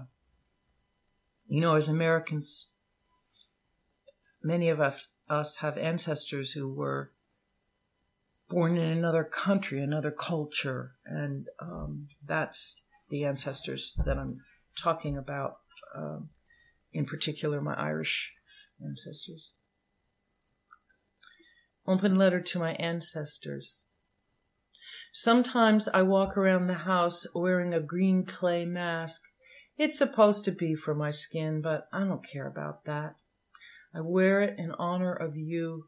you 1.46 1.60
know, 1.60 1.76
as 1.76 1.88
Americans, 1.88 2.68
many 4.42 4.70
of 4.70 4.80
us, 4.80 5.08
us 5.28 5.56
have 5.56 5.76
ancestors 5.76 6.52
who 6.52 6.72
were 6.72 7.12
born 8.50 8.76
in 8.76 8.90
another 8.90 9.24
country, 9.24 9.80
another 9.80 10.10
culture, 10.10 10.96
and 11.06 11.46
um, 11.60 12.08
that's 12.26 12.82
the 13.08 13.24
ancestors 13.24 13.94
that 14.04 14.18
I'm 14.18 14.40
talking 14.76 15.16
about. 15.16 15.54
Um, 15.96 16.30
in 16.92 17.06
particular, 17.06 17.60
my 17.60 17.74
Irish 17.74 18.32
ancestors. 18.84 19.52
Open 21.86 22.16
letter 22.16 22.40
to 22.40 22.58
my 22.58 22.72
ancestors. 22.74 23.86
Sometimes 25.12 25.88
I 25.88 26.02
walk 26.02 26.36
around 26.36 26.66
the 26.66 26.74
house 26.74 27.26
wearing 27.34 27.72
a 27.72 27.80
green 27.80 28.24
clay 28.24 28.64
mask. 28.64 29.22
It's 29.78 29.96
supposed 29.96 30.44
to 30.44 30.52
be 30.52 30.74
for 30.74 30.94
my 30.94 31.10
skin, 31.10 31.62
but 31.62 31.86
I 31.92 32.00
don't 32.00 32.26
care 32.26 32.46
about 32.46 32.84
that. 32.84 33.14
I 33.94 34.00
wear 34.00 34.40
it 34.40 34.58
in 34.58 34.72
honor 34.72 35.12
of 35.12 35.36
you. 35.36 35.86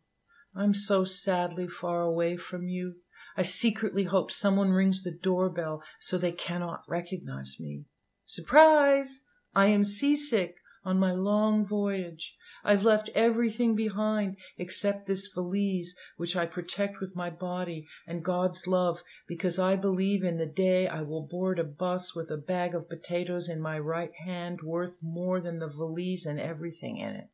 I'm 0.55 0.75
so 0.75 1.05
sadly 1.05 1.67
far 1.67 2.03
away 2.03 2.37
from 2.37 2.69
you. 2.69 2.97
I 3.37 3.43
secretly 3.43 4.05
hope 4.05 4.31
someone 4.31 4.71
rings 4.71 5.03
the 5.03 5.11
doorbell 5.11 5.83
so 6.01 6.19
they 6.19 6.33
cannot 6.33 6.83
recognize 6.87 7.57
me. 7.59 7.85
Surprise! 8.27 9.23
I 9.55 9.67
am 9.67 9.85
seasick 9.85 10.57
on 10.85 10.99
my 10.99 11.13
long 11.13 11.65
voyage. 11.65 12.37
I've 12.65 12.85
left 12.85 13.11
everything 13.15 13.75
behind 13.75 14.37
except 14.59 15.07
this 15.07 15.29
valise, 15.29 15.95
which 16.17 16.37
I 16.37 16.47
protect 16.47 17.01
with 17.01 17.17
my 17.17 17.31
body 17.31 17.87
and 18.07 18.25
God's 18.25 18.67
love, 18.67 19.03
because 19.27 19.59
I 19.59 19.77
believe 19.77 20.23
in 20.23 20.39
the 20.39 20.47
day 20.47 20.87
I 20.87 21.03
will 21.03 21.27
board 21.27 21.59
a 21.59 21.65
bus 21.65 22.15
with 22.15 22.31
a 22.31 22.37
bag 22.37 22.75
of 22.75 22.89
potatoes 22.89 23.49
in 23.49 23.61
my 23.61 23.79
right 23.79 24.13
hand 24.25 24.61
worth 24.63 24.99
more 25.03 25.41
than 25.41 25.59
the 25.59 25.69
valise 25.69 26.27
and 26.27 26.41
everything 26.41 26.99
in 26.99 27.11
it. 27.11 27.29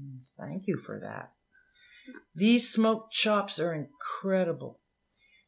Mm, 0.00 0.20
thank 0.38 0.66
you 0.66 0.78
for 0.78 0.98
that. 1.00 1.32
These 2.34 2.70
smoked 2.70 3.12
chops 3.12 3.58
are 3.58 3.72
incredible. 3.72 4.80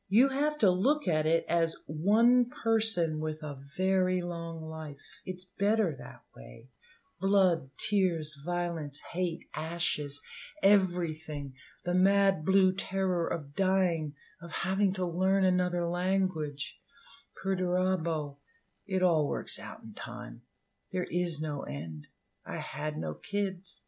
You 0.08 0.28
have 0.28 0.56
to 0.58 0.70
look 0.70 1.08
at 1.08 1.26
it 1.26 1.44
as 1.48 1.74
one 1.86 2.48
person 2.62 3.20
with 3.20 3.42
a 3.42 3.58
very 3.76 4.22
long 4.22 4.62
life. 4.62 5.00
It's 5.24 5.44
better 5.44 5.96
that 5.98 6.22
way. 6.36 6.68
Blood, 7.20 7.70
tears, 7.76 8.38
violence, 8.44 9.02
hate, 9.12 9.46
ashes, 9.54 10.20
everything. 10.62 11.54
The 11.84 11.94
mad 11.94 12.44
blue 12.44 12.72
terror 12.72 13.26
of 13.26 13.56
dying, 13.56 14.14
of 14.40 14.52
having 14.52 14.92
to 14.94 15.04
learn 15.04 15.44
another 15.44 15.88
language. 15.88 16.78
Perdurabo. 17.42 18.36
It 18.86 19.02
all 19.02 19.26
works 19.28 19.58
out 19.58 19.82
in 19.82 19.94
time. 19.94 20.42
There 20.92 21.06
is 21.10 21.40
no 21.40 21.62
end. 21.62 22.06
I 22.46 22.58
had 22.58 22.96
no 22.96 23.14
kids. 23.14 23.86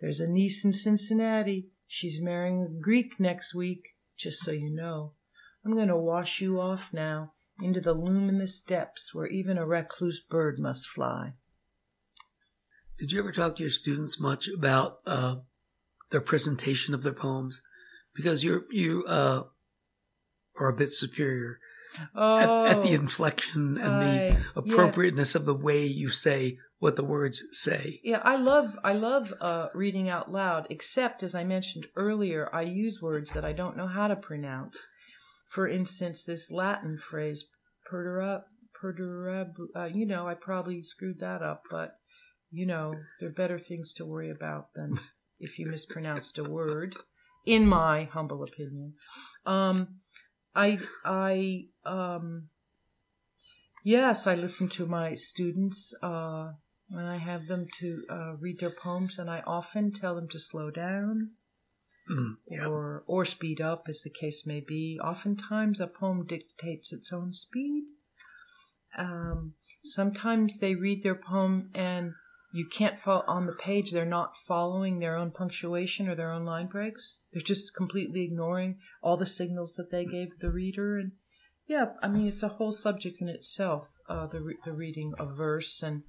There's 0.00 0.18
a 0.18 0.28
niece 0.28 0.64
in 0.64 0.72
Cincinnati. 0.72 1.68
She's 1.96 2.20
marrying 2.20 2.60
a 2.60 2.82
Greek 2.82 3.20
next 3.20 3.54
week, 3.54 3.90
just 4.18 4.40
so 4.40 4.50
you 4.50 4.68
know. 4.68 5.12
I'm 5.64 5.74
going 5.76 5.86
to 5.86 5.96
wash 5.96 6.40
you 6.40 6.60
off 6.60 6.90
now 6.92 7.34
into 7.62 7.80
the 7.80 7.92
luminous 7.94 8.60
depths 8.60 9.14
where 9.14 9.28
even 9.28 9.56
a 9.58 9.64
recluse 9.64 10.18
bird 10.18 10.58
must 10.58 10.88
fly. 10.88 11.34
Did 12.98 13.12
you 13.12 13.20
ever 13.20 13.30
talk 13.30 13.54
to 13.56 13.62
your 13.62 13.70
students 13.70 14.18
much 14.18 14.48
about 14.48 14.96
uh, 15.06 15.36
their 16.10 16.20
presentation 16.20 16.94
of 16.94 17.04
their 17.04 17.12
poems? 17.12 17.62
Because 18.12 18.42
you're 18.42 18.64
you 18.72 19.04
uh, 19.06 19.44
are 20.58 20.68
a 20.68 20.76
bit 20.76 20.92
superior 20.92 21.60
Oh, 22.12 22.64
at, 22.64 22.76
at 22.78 22.82
the 22.82 22.92
inflection 22.94 23.78
and 23.78 23.86
I- 23.94 24.00
the 24.00 24.16
yeah. 24.34 24.38
appropriateness 24.56 25.36
of 25.36 25.46
the 25.46 25.54
way 25.54 25.86
you 25.86 26.10
say 26.10 26.58
what 26.84 26.96
the 26.96 27.02
words 27.02 27.42
say. 27.50 27.98
Yeah, 28.04 28.20
I 28.22 28.36
love 28.36 28.78
I 28.84 28.92
love 28.92 29.32
uh, 29.40 29.68
reading 29.72 30.10
out 30.10 30.30
loud. 30.30 30.66
Except 30.68 31.22
as 31.22 31.34
I 31.34 31.42
mentioned 31.42 31.86
earlier, 31.96 32.50
I 32.52 32.60
use 32.60 33.00
words 33.00 33.32
that 33.32 33.42
I 33.42 33.54
don't 33.54 33.78
know 33.78 33.86
how 33.86 34.06
to 34.06 34.14
pronounce. 34.14 34.84
For 35.48 35.66
instance, 35.66 36.26
this 36.26 36.50
Latin 36.50 36.98
phrase 36.98 37.46
"perdura," 37.90 38.42
perdura. 38.78 39.50
Uh, 39.74 39.86
you 39.86 40.04
know, 40.04 40.28
I 40.28 40.34
probably 40.34 40.82
screwed 40.82 41.20
that 41.20 41.40
up, 41.40 41.62
but 41.70 41.94
you 42.50 42.66
know, 42.66 42.96
there 43.18 43.30
are 43.30 43.32
better 43.32 43.58
things 43.58 43.94
to 43.94 44.04
worry 44.04 44.28
about 44.28 44.74
than 44.74 45.00
if 45.40 45.58
you 45.58 45.64
mispronounced 45.64 46.36
a 46.36 46.44
word. 46.44 46.96
In 47.46 47.66
my 47.66 48.10
humble 48.12 48.42
opinion, 48.42 48.92
um, 49.46 50.00
I 50.54 50.78
I 51.02 51.68
um, 51.86 52.50
yes, 53.82 54.26
I 54.26 54.34
listen 54.34 54.68
to 54.68 54.84
my 54.84 55.14
students. 55.14 55.94
Uh, 56.02 56.52
when 56.88 57.04
I 57.04 57.16
have 57.16 57.46
them 57.46 57.66
to 57.80 58.04
uh, 58.10 58.32
read 58.40 58.60
their 58.60 58.70
poems, 58.70 59.18
and 59.18 59.30
I 59.30 59.42
often 59.46 59.92
tell 59.92 60.14
them 60.14 60.28
to 60.28 60.38
slow 60.38 60.70
down 60.70 61.30
Mm, 62.10 62.34
yeah. 62.46 62.66
or 62.66 63.02
or 63.06 63.24
speed 63.24 63.62
up, 63.62 63.86
as 63.88 64.02
the 64.02 64.10
case 64.10 64.46
may 64.46 64.60
be. 64.60 65.00
Oftentimes, 65.02 65.80
a 65.80 65.86
poem 65.86 66.26
dictates 66.26 66.92
its 66.92 67.10
own 67.12 67.32
speed. 67.32 67.84
Um, 68.98 69.54
sometimes 69.84 70.60
they 70.60 70.74
read 70.74 71.02
their 71.02 71.14
poem 71.14 71.70
and 71.74 72.12
you 72.52 72.66
can't 72.66 72.98
follow 72.98 73.24
on 73.26 73.46
the 73.46 73.54
page. 73.54 73.90
They're 73.90 74.04
not 74.04 74.36
following 74.36 74.98
their 74.98 75.16
own 75.16 75.30
punctuation 75.30 76.08
or 76.08 76.14
their 76.14 76.30
own 76.30 76.44
line 76.44 76.66
breaks. 76.66 77.20
They're 77.32 77.42
just 77.42 77.74
completely 77.74 78.22
ignoring 78.22 78.78
all 79.02 79.16
the 79.16 79.26
signals 79.26 79.74
that 79.76 79.90
they 79.90 80.04
gave 80.04 80.38
the 80.38 80.50
reader. 80.50 80.98
And 80.98 81.12
yeah, 81.66 81.86
I 82.02 82.08
mean, 82.08 82.28
it's 82.28 82.42
a 82.42 82.48
whole 82.48 82.72
subject 82.72 83.20
in 83.20 83.28
itself. 83.28 83.88
Uh, 84.08 84.26
the 84.26 84.42
re- 84.42 84.58
the 84.66 84.74
reading 84.74 85.14
of 85.18 85.36
verse 85.36 85.82
and 85.82 86.02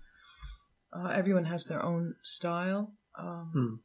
uh, 0.96 1.10
everyone 1.10 1.46
has 1.46 1.66
their 1.66 1.84
own 1.84 2.16
style. 2.24 2.94
Um, 3.18 3.52
Hmm. 3.54 3.76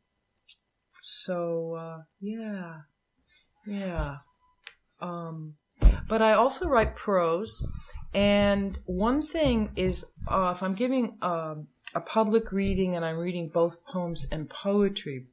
So 1.02 1.74
uh, 1.74 2.02
yeah, 2.20 2.80
yeah. 3.66 4.16
Um, 5.00 5.54
but 6.08 6.20
I 6.20 6.34
also 6.34 6.68
write 6.68 6.94
prose, 6.94 7.64
and 8.12 8.78
one 8.84 9.22
thing 9.22 9.70
is 9.76 10.04
uh, 10.28 10.52
if 10.54 10.62
I'm 10.62 10.74
giving 10.74 11.16
um, 11.22 11.68
a 11.94 12.00
public 12.00 12.52
reading 12.52 12.96
and 12.96 13.04
I'm 13.04 13.16
reading 13.16 13.48
both 13.48 13.84
poems 13.86 14.26
and 14.30 14.50
poetry, 14.50 15.26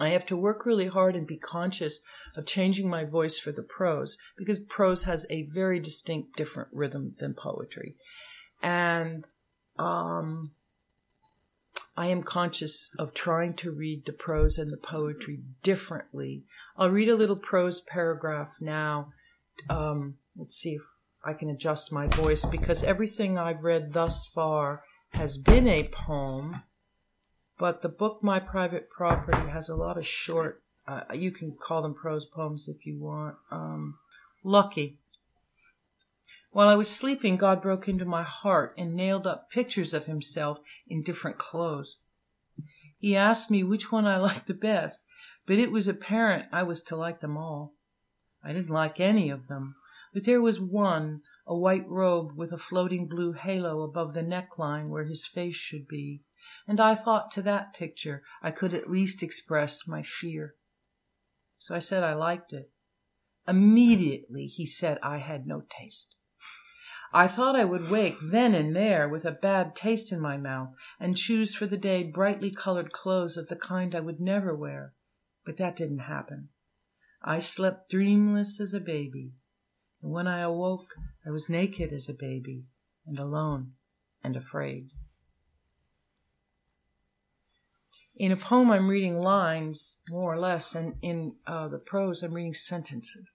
I 0.00 0.08
have 0.08 0.26
to 0.26 0.36
work 0.36 0.66
really 0.66 0.88
hard 0.88 1.14
and 1.14 1.26
be 1.26 1.36
conscious 1.36 2.00
of 2.36 2.46
changing 2.46 2.88
my 2.88 3.04
voice 3.04 3.38
for 3.38 3.52
the 3.52 3.62
prose 3.62 4.16
because 4.36 4.58
prose 4.58 5.04
has 5.04 5.24
a 5.30 5.44
very 5.44 5.78
distinct, 5.78 6.36
different 6.36 6.70
rhythm 6.72 7.14
than 7.18 7.34
poetry, 7.34 7.94
and 8.62 9.24
um, 9.78 10.50
I 12.00 12.06
am 12.06 12.22
conscious 12.22 12.94
of 12.98 13.12
trying 13.12 13.52
to 13.56 13.70
read 13.70 14.06
the 14.06 14.14
prose 14.14 14.56
and 14.56 14.72
the 14.72 14.78
poetry 14.78 15.40
differently. 15.62 16.44
I'll 16.74 16.88
read 16.88 17.10
a 17.10 17.14
little 17.14 17.36
prose 17.36 17.82
paragraph 17.82 18.56
now. 18.58 19.12
Um, 19.68 20.14
let's 20.34 20.54
see 20.54 20.76
if 20.76 20.82
I 21.22 21.34
can 21.34 21.50
adjust 21.50 21.92
my 21.92 22.06
voice 22.06 22.46
because 22.46 22.82
everything 22.82 23.36
I've 23.36 23.62
read 23.62 23.92
thus 23.92 24.24
far 24.24 24.82
has 25.10 25.36
been 25.36 25.68
a 25.68 25.90
poem, 25.92 26.62
but 27.58 27.82
the 27.82 27.90
book 27.90 28.20
My 28.22 28.40
Private 28.40 28.88
Property 28.88 29.50
has 29.50 29.68
a 29.68 29.76
lot 29.76 29.98
of 29.98 30.06
short, 30.06 30.62
uh, 30.88 31.02
you 31.12 31.30
can 31.30 31.52
call 31.52 31.82
them 31.82 31.92
prose 31.92 32.24
poems 32.24 32.66
if 32.66 32.86
you 32.86 32.98
want. 32.98 33.36
Um, 33.50 33.98
Lucky. 34.42 34.96
While 36.52 36.68
I 36.68 36.74
was 36.74 36.90
sleeping, 36.90 37.36
God 37.36 37.62
broke 37.62 37.88
into 37.88 38.04
my 38.04 38.24
heart 38.24 38.74
and 38.76 38.94
nailed 38.94 39.26
up 39.26 39.50
pictures 39.50 39.94
of 39.94 40.06
himself 40.06 40.58
in 40.88 41.02
different 41.02 41.38
clothes. 41.38 41.98
He 42.98 43.16
asked 43.16 43.50
me 43.50 43.62
which 43.62 43.92
one 43.92 44.04
I 44.04 44.16
liked 44.18 44.48
the 44.48 44.54
best, 44.54 45.04
but 45.46 45.58
it 45.58 45.70
was 45.70 45.86
apparent 45.86 46.48
I 46.52 46.64
was 46.64 46.82
to 46.82 46.96
like 46.96 47.20
them 47.20 47.36
all. 47.36 47.74
I 48.42 48.52
didn't 48.52 48.70
like 48.70 48.98
any 48.98 49.30
of 49.30 49.46
them, 49.46 49.76
but 50.12 50.24
there 50.24 50.42
was 50.42 50.58
one, 50.58 51.22
a 51.46 51.56
white 51.56 51.88
robe 51.88 52.36
with 52.36 52.52
a 52.52 52.58
floating 52.58 53.06
blue 53.06 53.32
halo 53.32 53.82
above 53.82 54.12
the 54.12 54.22
neckline 54.22 54.88
where 54.88 55.04
his 55.04 55.26
face 55.26 55.56
should 55.56 55.86
be, 55.86 56.24
and 56.66 56.80
I 56.80 56.96
thought 56.96 57.30
to 57.32 57.42
that 57.42 57.74
picture 57.74 58.24
I 58.42 58.50
could 58.50 58.74
at 58.74 58.90
least 58.90 59.22
express 59.22 59.86
my 59.86 60.02
fear. 60.02 60.56
So 61.58 61.76
I 61.76 61.78
said 61.78 62.02
I 62.02 62.14
liked 62.14 62.52
it. 62.52 62.72
Immediately 63.46 64.46
he 64.46 64.66
said 64.66 64.98
I 65.00 65.18
had 65.18 65.46
no 65.46 65.62
taste. 65.68 66.16
I 67.12 67.26
thought 67.26 67.56
I 67.56 67.64
would 67.64 67.90
wake 67.90 68.18
then 68.22 68.54
and 68.54 68.74
there 68.74 69.08
with 69.08 69.24
a 69.24 69.32
bad 69.32 69.74
taste 69.74 70.12
in 70.12 70.20
my 70.20 70.36
mouth 70.36 70.74
and 71.00 71.16
choose 71.16 71.54
for 71.54 71.66
the 71.66 71.76
day 71.76 72.04
brightly 72.04 72.50
colored 72.50 72.92
clothes 72.92 73.36
of 73.36 73.48
the 73.48 73.56
kind 73.56 73.94
I 73.94 74.00
would 74.00 74.20
never 74.20 74.54
wear. 74.54 74.94
But 75.44 75.56
that 75.56 75.74
didn't 75.74 76.00
happen. 76.00 76.50
I 77.22 77.38
slept 77.40 77.90
dreamless 77.90 78.60
as 78.60 78.72
a 78.72 78.80
baby, 78.80 79.32
and 80.02 80.12
when 80.12 80.26
I 80.26 80.40
awoke, 80.40 80.94
I 81.26 81.30
was 81.30 81.50
naked 81.50 81.92
as 81.92 82.08
a 82.08 82.14
baby, 82.14 82.64
and 83.06 83.18
alone 83.18 83.72
and 84.22 84.36
afraid. 84.36 84.90
In 88.16 88.32
a 88.32 88.36
poem, 88.36 88.70
I'm 88.70 88.88
reading 88.88 89.18
lines, 89.18 90.02
more 90.10 90.34
or 90.34 90.38
less, 90.38 90.74
and 90.74 90.96
in 91.02 91.36
uh, 91.46 91.68
the 91.68 91.78
prose, 91.78 92.22
I'm 92.22 92.34
reading 92.34 92.54
sentences. 92.54 93.30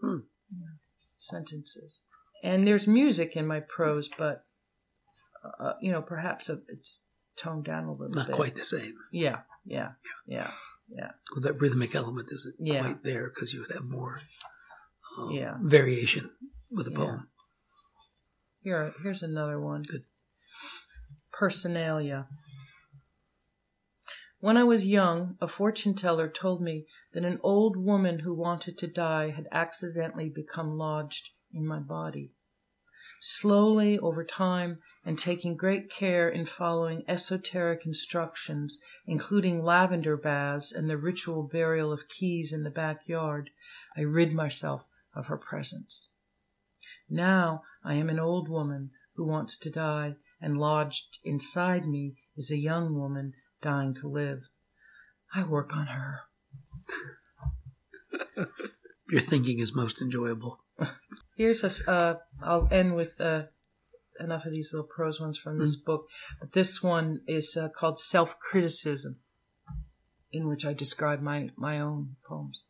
Hmm. 0.00 0.20
Yeah, 0.50 0.76
sentences. 1.16 2.00
And 2.42 2.66
there's 2.66 2.86
music 2.86 3.36
in 3.36 3.46
my 3.46 3.60
prose, 3.60 4.08
but, 4.16 4.44
uh, 5.58 5.72
you 5.80 5.90
know, 5.90 6.02
perhaps 6.02 6.48
a, 6.48 6.60
it's 6.68 7.02
toned 7.36 7.64
down 7.64 7.84
a 7.84 7.92
little 7.92 8.14
Not 8.14 8.26
bit. 8.28 8.36
quite 8.36 8.54
the 8.54 8.64
same. 8.64 8.94
Yeah, 9.12 9.40
yeah, 9.64 9.92
yeah, 10.26 10.50
yeah. 10.88 11.10
Well, 11.32 11.42
that 11.42 11.60
rhythmic 11.60 11.94
element 11.94 12.28
isn't 12.32 12.56
Yeah. 12.58 12.82
quite 12.82 13.02
there 13.02 13.28
because 13.28 13.52
you 13.52 13.60
would 13.60 13.72
have 13.72 13.84
more 13.84 14.20
um, 15.18 15.30
Yeah. 15.32 15.56
variation 15.62 16.30
with 16.70 16.86
a 16.86 16.90
Yeah. 16.90 16.96
poem. 16.96 17.28
Here, 18.62 18.92
here's 19.02 19.22
another 19.22 19.58
one. 19.60 19.82
Good. 19.82 20.04
Personalia. 21.32 22.26
When 24.40 24.56
I 24.56 24.62
was 24.64 24.86
young, 24.86 25.36
a 25.40 25.48
fortune 25.48 25.94
teller 25.94 26.28
told 26.28 26.60
me 26.62 26.86
that 27.12 27.24
an 27.24 27.40
old 27.42 27.76
woman 27.76 28.20
who 28.20 28.32
wanted 28.34 28.78
to 28.78 28.86
die 28.86 29.30
had 29.30 29.48
accidentally 29.50 30.28
become 30.28 30.76
lodged 30.76 31.30
in 31.52 31.66
my 31.66 31.78
body. 31.78 32.32
Slowly, 33.20 33.98
over 33.98 34.24
time, 34.24 34.78
and 35.04 35.18
taking 35.18 35.56
great 35.56 35.90
care 35.90 36.28
in 36.28 36.44
following 36.44 37.02
esoteric 37.08 37.86
instructions, 37.86 38.78
including 39.06 39.64
lavender 39.64 40.16
baths 40.16 40.72
and 40.72 40.88
the 40.88 40.98
ritual 40.98 41.42
burial 41.42 41.92
of 41.92 42.08
keys 42.08 42.52
in 42.52 42.62
the 42.62 42.70
backyard, 42.70 43.50
I 43.96 44.02
rid 44.02 44.32
myself 44.34 44.86
of 45.14 45.26
her 45.26 45.38
presence. 45.38 46.10
Now 47.08 47.62
I 47.84 47.94
am 47.94 48.08
an 48.08 48.20
old 48.20 48.48
woman 48.48 48.90
who 49.16 49.26
wants 49.26 49.58
to 49.58 49.70
die, 49.70 50.16
and 50.40 50.58
lodged 50.58 51.18
inside 51.24 51.86
me 51.86 52.16
is 52.36 52.50
a 52.50 52.56
young 52.56 52.94
woman 52.94 53.32
dying 53.60 53.94
to 53.94 54.08
live. 54.08 54.48
I 55.34 55.42
work 55.42 55.74
on 55.74 55.86
her. 55.86 56.20
Your 59.10 59.20
thinking 59.20 59.58
is 59.58 59.74
most 59.74 60.00
enjoyable. 60.00 60.60
Here's 61.38 61.62
a. 61.62 61.90
Uh, 61.90 62.14
I'll 62.42 62.66
end 62.72 62.96
with 62.96 63.20
uh, 63.20 63.44
enough 64.18 64.44
of 64.44 64.50
these 64.50 64.72
little 64.72 64.88
prose 64.88 65.20
ones 65.20 65.38
from 65.38 65.60
this 65.60 65.76
book. 65.76 66.08
But 66.40 66.50
this 66.50 66.82
one 66.82 67.20
is 67.28 67.56
uh, 67.56 67.68
called 67.68 68.00
Self 68.00 68.40
Criticism, 68.40 69.20
in 70.32 70.48
which 70.48 70.66
I 70.66 70.72
describe 70.72 71.22
my, 71.22 71.50
my 71.56 71.78
own 71.78 72.16
poems. 72.28 72.64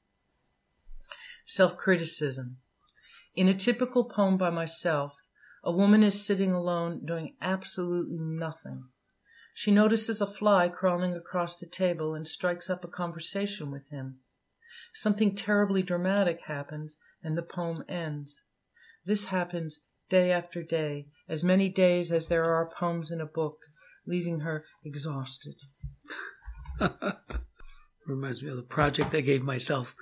Self 1.47 1.79
criticism. 1.79 2.59
In 3.35 3.49
a 3.49 3.55
typical 3.55 4.05
poem 4.05 4.37
by 4.37 4.51
myself, 4.51 5.15
a 5.65 5.73
woman 5.73 6.03
is 6.03 6.27
sitting 6.27 6.53
alone 6.53 7.07
doing 7.07 7.37
absolutely 7.41 8.19
nothing. 8.19 8.85
She 9.55 9.71
notices 9.71 10.21
a 10.21 10.27
fly 10.27 10.69
crawling 10.69 11.15
across 11.15 11.57
the 11.57 11.67
table 11.67 12.15
and 12.15 12.29
strikes 12.29 12.69
up 12.69 12.85
a 12.85 12.89
conversation 12.89 13.71
with 13.71 13.89
him. 13.89 14.19
Something 14.93 15.35
terribly 15.35 15.83
dramatic 15.83 16.43
happens, 16.43 16.99
and 17.23 17.35
the 17.35 17.43
poem 17.43 17.83
ends. 17.89 18.43
This 19.09 19.25
happens 19.25 19.81
day 20.11 20.31
after 20.31 20.63
day, 20.63 21.07
as 21.31 21.43
many 21.43 21.71
days 21.71 22.13
as 22.13 22.29
there 22.29 22.45
are 22.45 22.69
poems 22.69 23.11
in 23.11 23.23
a 23.23 23.27
book, 23.27 23.57
leaving 24.07 24.41
her 24.41 24.63
exhausted. 24.85 25.55
Reminds 28.07 28.43
me 28.43 28.51
of 28.51 28.57
the 28.59 28.63
project 28.63 29.15
I 29.15 29.23
gave 29.23 29.43
myself 29.43 29.97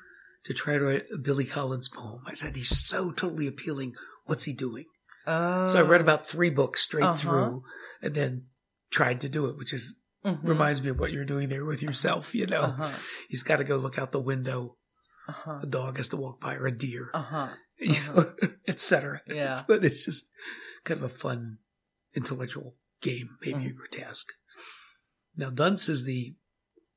to 0.44 0.52
try 0.52 0.76
to 0.76 0.84
write 0.84 1.04
a 1.14 1.18
Billy 1.18 1.44
Collins 1.44 1.88
poem. 1.88 2.22
I 2.26 2.34
said, 2.34 2.56
he's 2.56 2.84
so 2.84 3.12
totally 3.12 3.46
appealing. 3.46 3.94
What's 4.24 4.42
he 4.44 4.52
doing? 4.52 4.86
Oh. 5.24 5.68
So 5.68 5.78
I 5.78 5.82
read 5.82 6.00
about 6.00 6.26
three 6.26 6.50
books 6.50 6.80
straight 6.82 7.04
Uh-huh. 7.04 7.16
through 7.16 7.62
and 8.02 8.12
then 8.12 8.46
tried 8.90 9.20
to 9.20 9.28
do 9.28 9.46
it, 9.46 9.56
which 9.56 9.72
is 9.72 9.94
Mhm. 10.24 10.40
reminds 10.42 10.82
me 10.82 10.88
of 10.88 10.98
what 10.98 11.12
you're 11.12 11.24
doing 11.24 11.48
there 11.48 11.64
with 11.64 11.80
yourself. 11.80 12.34
You 12.34 12.46
know, 12.48 12.62
Uh-huh. 12.62 12.90
he's 13.28 13.44
got 13.44 13.58
to 13.58 13.64
go 13.64 13.76
look 13.76 14.00
out 14.00 14.10
the 14.10 14.18
window. 14.20 14.78
Uh-huh. 15.28 15.60
A 15.62 15.66
dog 15.66 15.96
has 15.98 16.08
to 16.08 16.16
walk 16.16 16.40
by 16.40 16.56
or 16.56 16.66
a 16.66 16.76
deer, 16.76 17.10
Uh-huh. 17.14 17.50
you 17.80 18.00
know, 18.04 18.32
etc. 18.68 19.22
Yeah. 19.28 19.62
But 19.68 19.84
it's 19.84 20.04
just 20.04 20.30
kind 20.84 20.98
of 21.02 21.04
a 21.04 21.14
fun 21.14 21.58
intellectual 22.14 22.74
game, 23.00 23.36
maybe 23.42 23.64
Mhm. 23.70 23.78
or 23.78 23.86
task. 23.88 24.26
Now, 25.36 25.50
Dunce 25.50 25.88
is 25.88 26.04
the 26.04 26.34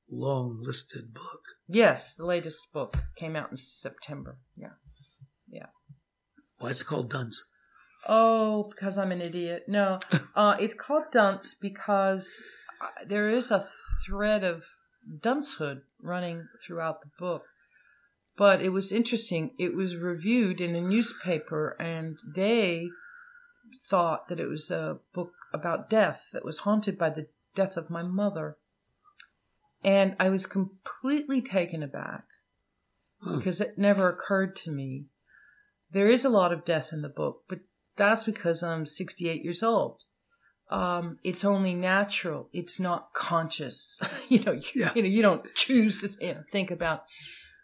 long 0.10 0.58
listed 0.62 1.13
book. 1.13 1.42
Yes, 1.68 2.13
the 2.15 2.26
latest 2.26 2.72
book 2.74 2.98
came 3.15 3.36
out 3.36 3.52
in 3.52 3.58
September. 3.58 4.38
Yeah. 4.56 4.74
Yeah. 5.48 5.68
Why 6.58 6.70
is 6.70 6.82
it 6.82 6.86
called 6.88 7.10
Dunce? 7.10 7.44
Oh, 8.08 8.63
because 8.70 8.98
I'm 8.98 9.12
an 9.12 9.22
idiot. 9.22 9.63
No, 9.68 10.00
uh, 10.36 10.56
it's 10.60 10.74
called 10.74 11.12
Dunce 11.12 11.54
because 11.54 12.42
uh, 12.82 12.88
there 13.06 13.30
is 13.30 13.52
a 13.52 13.68
thread 14.06 14.44
of 14.44 14.63
duncehood 15.22 15.82
running 16.02 16.48
throughout 16.65 17.02
the 17.02 17.10
book. 17.20 17.44
But 18.39 18.62
it 18.62 18.69
was 18.69 18.93
interesting. 18.93 19.52
It 19.60 19.75
was 19.75 19.97
reviewed 19.97 20.62
in 20.62 20.73
a 20.73 20.80
newspaper, 20.82 21.75
and 21.78 22.17
they 22.25 22.88
thought 23.86 24.30
that 24.30 24.39
it 24.39 24.47
was 24.47 24.71
a 24.71 24.99
book 25.13 25.34
about 25.54 25.89
death 25.89 26.30
that 26.32 26.45
was 26.45 26.60
haunted 26.60 26.97
by 26.97 27.10
the 27.10 27.28
death 27.54 27.75
of 27.75 27.89
my 27.89 28.02
mother. 28.02 28.56
And 29.84 30.15
I 30.21 30.30
was 30.30 30.45
completely 30.45 31.41
taken 31.41 31.84
aback 31.84 32.23
Hmm. 33.21 33.36
because 33.38 33.60
it 33.60 33.78
never 33.78 34.08
occurred 34.08 34.56
to 34.63 34.71
me. 34.71 35.08
There 35.91 36.08
is 36.08 36.23
a 36.23 36.30
lot 36.30 36.54
of 36.54 36.63
death 36.63 36.93
in 36.93 37.02
the 37.02 37.10
book, 37.10 37.43
but 37.49 37.60
that's 37.97 38.23
because 38.23 38.63
I'm 38.63 38.86
68 38.86 39.43
years 39.43 39.62
old. 39.62 39.97
Um, 40.69 41.19
it's 41.25 41.43
only 41.43 41.73
natural. 41.73 42.47
It's 42.54 42.80
not 42.80 43.12
conscious. 43.13 43.99
you 44.30 44.43
know, 44.45 44.54
you, 44.54 44.62
Yeah. 44.75 44.91
you 44.95 45.02
know, 45.02 45.10
you 45.10 45.21
don't 45.21 45.54
choose 45.56 46.02
to 46.04 46.25
you 46.25 46.36
know, 46.36 46.43
think 46.49 46.71
about 46.71 47.04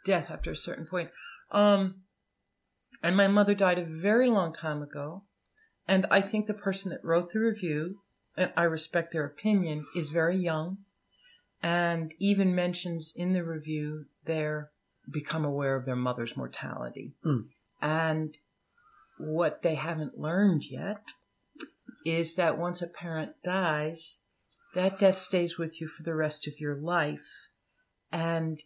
death 0.05 0.29
after 0.29 0.51
a 0.51 0.55
certain 0.55 0.85
point. 0.85 1.09
Um, 1.51 2.03
and 3.03 3.17
my 3.17 3.27
mother 3.27 3.53
died 3.53 3.79
a 3.79 3.85
very 3.85 4.29
long 4.29 4.53
time 4.53 4.81
ago. 4.81 5.23
And 5.87 6.05
I 6.09 6.21
think 6.21 6.45
the 6.45 6.53
person 6.53 6.91
that 6.91 7.03
wrote 7.03 7.31
the 7.31 7.39
review, 7.39 7.99
and 8.37 8.51
I 8.55 8.63
respect 8.63 9.11
their 9.11 9.25
opinion, 9.25 9.85
is 9.95 10.09
very 10.09 10.37
young 10.37 10.77
and 11.61 12.13
even 12.19 12.53
mentions 12.53 13.11
in 13.15 13.33
the 13.33 13.43
review 13.43 14.05
they're 14.25 14.71
become 15.11 15.45
aware 15.45 15.75
of 15.75 15.85
their 15.85 15.95
mother's 15.95 16.37
mortality. 16.37 17.15
Mm. 17.25 17.47
And 17.81 18.37
what 19.17 19.61
they 19.61 19.75
haven't 19.75 20.17
learned 20.17 20.65
yet 20.69 21.01
is 22.05 22.35
that 22.35 22.57
once 22.57 22.81
a 22.81 22.87
parent 22.87 23.31
dies, 23.43 24.21
that 24.75 24.99
death 24.99 25.17
stays 25.17 25.57
with 25.57 25.81
you 25.81 25.87
for 25.87 26.03
the 26.03 26.15
rest 26.15 26.47
of 26.47 26.59
your 26.59 26.75
life. 26.75 27.49
And 28.11 28.61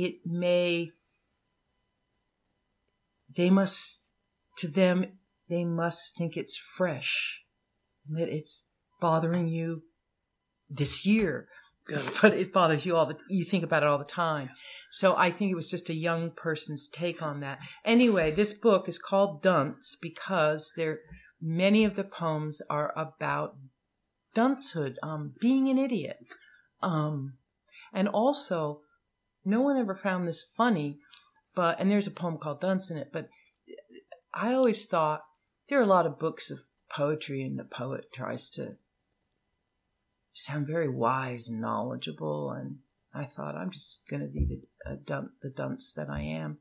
it, 0.00 0.26
may, 0.26 0.92
they 3.34 3.50
must, 3.50 4.12
to 4.58 4.68
them, 4.68 5.18
they 5.48 5.64
must 5.64 6.16
think 6.16 6.36
it's 6.36 6.56
fresh, 6.56 7.42
that 8.08 8.28
it's 8.28 8.68
bothering 9.00 9.48
you 9.48 9.82
this 10.68 11.04
year, 11.04 11.48
but 12.22 12.34
it 12.34 12.52
bothers 12.52 12.86
you 12.86 12.96
all 12.96 13.06
the, 13.06 13.18
you 13.28 13.44
think 13.44 13.64
about 13.64 13.82
it 13.82 13.88
all 13.88 13.98
the 13.98 14.04
time. 14.04 14.50
So 14.90 15.16
I 15.16 15.30
think 15.30 15.50
it 15.50 15.56
was 15.56 15.70
just 15.70 15.88
a 15.88 15.94
young 15.94 16.30
person's 16.30 16.88
take 16.88 17.22
on 17.22 17.40
that. 17.40 17.60
Anyway, 17.84 18.30
this 18.30 18.52
book 18.52 18.88
is 18.88 18.98
called 18.98 19.42
Dunce 19.42 19.96
because 20.00 20.72
there, 20.76 21.00
many 21.40 21.84
of 21.84 21.96
the 21.96 22.04
poems 22.04 22.62
are 22.70 22.92
about 22.96 23.56
duncehood, 24.34 24.96
um, 25.02 25.34
being 25.40 25.68
an 25.68 25.78
idiot. 25.78 26.18
Um, 26.82 27.34
and 27.92 28.08
also, 28.08 28.80
no 29.44 29.60
one 29.60 29.76
ever 29.76 29.94
found 29.94 30.26
this 30.26 30.42
funny, 30.42 30.98
but, 31.54 31.80
and 31.80 31.90
there's 31.90 32.06
a 32.06 32.12
poem 32.12 32.38
called 32.38 32.60
Dunce 32.60 32.90
in 32.90 32.98
it, 32.98 33.10
but 33.12 33.28
I 34.32 34.54
always 34.54 34.86
thought 34.86 35.22
there 35.68 35.78
are 35.78 35.84
a 35.84 35.86
lot 35.86 36.06
of 36.06 36.18
books 36.18 36.50
of 36.50 36.60
poetry 36.90 37.42
and 37.42 37.58
the 37.58 37.64
poet 37.64 38.12
tries 38.12 38.50
to 38.50 38.76
sound 40.32 40.66
very 40.66 40.88
wise 40.88 41.48
and 41.48 41.60
knowledgeable. 41.60 42.50
And 42.50 42.78
I 43.14 43.24
thought, 43.24 43.56
I'm 43.56 43.70
just 43.70 44.02
going 44.08 44.22
to 44.22 44.28
be 44.28 44.46
the, 44.84 44.96
dun- 44.96 45.32
the 45.42 45.50
dunce 45.50 45.92
that 45.94 46.08
I 46.08 46.22
am. 46.22 46.58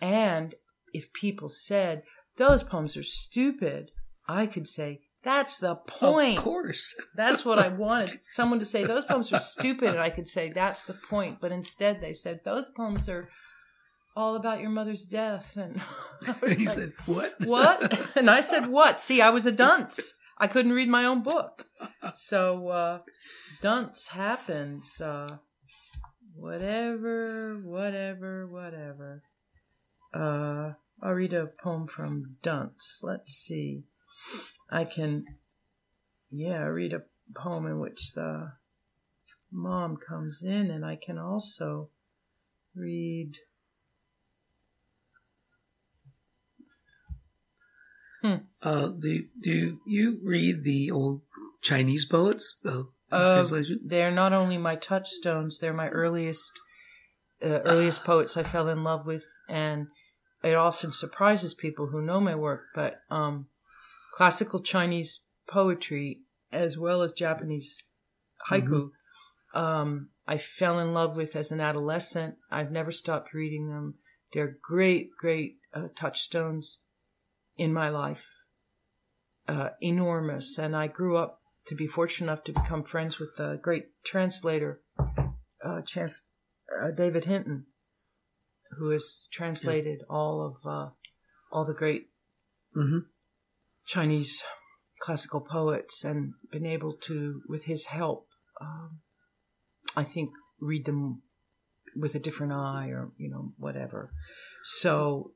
And 0.00 0.54
if 0.92 1.12
people 1.12 1.48
said, 1.48 2.02
those 2.36 2.62
poems 2.62 2.96
are 2.96 3.02
stupid, 3.02 3.90
I 4.28 4.46
could 4.46 4.68
say, 4.68 5.02
that's 5.22 5.58
the 5.58 5.74
point. 5.74 6.38
Of 6.38 6.44
course. 6.44 6.94
That's 7.16 7.44
what 7.44 7.58
I 7.58 7.68
wanted. 7.68 8.20
Someone 8.22 8.60
to 8.60 8.64
say, 8.64 8.84
those 8.84 9.04
poems 9.04 9.32
are 9.32 9.40
stupid. 9.40 9.90
And 9.90 9.98
I 9.98 10.10
could 10.10 10.28
say, 10.28 10.50
that's 10.50 10.84
the 10.84 10.94
point. 11.08 11.38
But 11.40 11.50
instead, 11.50 12.00
they 12.00 12.12
said, 12.12 12.40
those 12.44 12.68
poems 12.68 13.08
are 13.08 13.28
all 14.14 14.36
about 14.36 14.60
your 14.60 14.70
mother's 14.70 15.02
death. 15.02 15.56
And 15.56 15.80
you 16.58 16.66
like, 16.66 16.70
said, 16.70 16.92
what? 17.06 17.34
what? 17.44 17.98
And 18.16 18.30
I 18.30 18.40
said, 18.40 18.68
what? 18.68 19.00
See, 19.00 19.20
I 19.20 19.30
was 19.30 19.44
a 19.44 19.52
dunce. 19.52 20.14
I 20.38 20.46
couldn't 20.46 20.72
read 20.72 20.88
my 20.88 21.04
own 21.04 21.22
book. 21.22 21.66
So, 22.14 22.68
uh, 22.68 23.00
dunce 23.60 24.08
happens. 24.08 25.00
Uh, 25.00 25.38
whatever, 26.36 27.58
whatever, 27.62 28.46
whatever. 28.46 29.22
Uh, 30.14 30.74
I'll 31.02 31.12
read 31.12 31.32
a 31.32 31.46
poem 31.46 31.88
from 31.88 32.36
Dunce. 32.42 33.00
Let's 33.02 33.32
see. 33.32 33.84
I 34.70 34.84
can, 34.84 35.24
yeah, 36.30 36.64
read 36.64 36.92
a 36.92 37.02
poem 37.34 37.66
in 37.66 37.78
which 37.78 38.12
the 38.14 38.52
mom 39.50 39.96
comes 39.96 40.42
in, 40.42 40.70
and 40.70 40.84
I 40.84 40.96
can 40.96 41.18
also 41.18 41.90
read. 42.74 43.38
Uh, 48.62 48.88
do 48.98 49.26
do 49.40 49.80
you 49.86 50.18
read 50.24 50.64
the 50.64 50.90
old 50.90 51.22
Chinese 51.62 52.04
poets? 52.04 52.60
Uh, 52.64 52.82
translation. 53.10 53.80
they're 53.84 54.10
not 54.10 54.32
only 54.32 54.58
my 54.58 54.74
touchstones; 54.74 55.60
they're 55.60 55.72
my 55.72 55.88
earliest, 55.88 56.60
uh, 57.42 57.60
earliest 57.64 58.04
poets 58.04 58.36
I 58.36 58.42
fell 58.42 58.68
in 58.68 58.82
love 58.82 59.06
with, 59.06 59.24
and 59.48 59.86
it 60.42 60.54
often 60.54 60.92
surprises 60.92 61.54
people 61.54 61.86
who 61.86 62.00
know 62.00 62.20
my 62.20 62.34
work. 62.34 62.66
But 62.74 63.00
um, 63.08 63.46
classical 64.14 64.60
Chinese 64.60 65.20
poetry, 65.48 66.20
as 66.52 66.78
well 66.78 67.02
as 67.02 67.12
Japanese 67.12 67.82
haiku, 68.50 68.90
um, 69.54 70.10
I 70.26 70.36
fell 70.36 70.78
in 70.78 70.92
love 70.92 71.16
with 71.16 71.34
as 71.36 71.50
an 71.50 71.60
adolescent. 71.60 72.36
I've 72.50 72.70
never 72.70 72.90
stopped 72.90 73.32
reading 73.32 73.68
them. 73.68 73.94
They're 74.32 74.58
great, 74.62 75.10
great 75.18 75.56
uh, 75.72 75.88
touchstones 75.94 76.80
in 77.56 77.72
my 77.72 77.88
life. 77.88 78.30
Uh, 79.46 79.70
enormous. 79.80 80.58
And 80.58 80.76
I 80.76 80.88
grew 80.88 81.16
up 81.16 81.40
to 81.66 81.74
be 81.74 81.86
fortunate 81.86 82.26
enough 82.26 82.44
to 82.44 82.52
become 82.52 82.82
friends 82.82 83.18
with 83.18 83.36
the 83.36 83.58
great 83.62 83.86
translator, 84.04 84.82
uh, 85.64 85.80
Chance, 85.86 86.28
uh, 86.78 86.90
David 86.90 87.24
Hinton, 87.24 87.66
who 88.78 88.90
has 88.90 89.26
translated 89.32 90.02
all 90.08 90.44
of 90.44 90.66
uh, 90.66 90.90
all 91.50 91.64
the 91.64 91.74
great 91.74 92.10
Mhm. 92.76 93.06
Chinese 93.88 94.42
classical 95.00 95.40
poets 95.40 96.04
and 96.04 96.34
been 96.52 96.66
able 96.66 96.92
to, 96.92 97.40
with 97.48 97.64
his 97.64 97.86
help, 97.86 98.28
um, 98.60 99.00
I 99.96 100.04
think, 100.04 100.30
read 100.60 100.84
them 100.84 101.22
with 101.96 102.14
a 102.14 102.18
different 102.18 102.52
eye 102.52 102.88
or, 102.90 103.10
you 103.16 103.30
know, 103.30 103.52
whatever. 103.56 104.12
So 104.62 105.32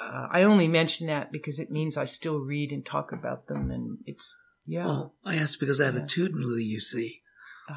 uh, 0.00 0.28
I 0.30 0.42
only 0.42 0.68
mention 0.68 1.06
that 1.08 1.30
because 1.30 1.58
it 1.58 1.70
means 1.70 1.96
I 1.96 2.06
still 2.06 2.38
read 2.40 2.72
and 2.72 2.84
talk 2.84 3.12
about 3.12 3.46
them. 3.48 3.70
And 3.70 3.98
it's, 4.06 4.36
yeah. 4.64 4.86
Well, 4.86 5.14
I 5.24 5.36
asked 5.36 5.60
because 5.60 5.78
attitudinally, 5.80 6.64
you 6.64 6.80
see, 6.80 7.20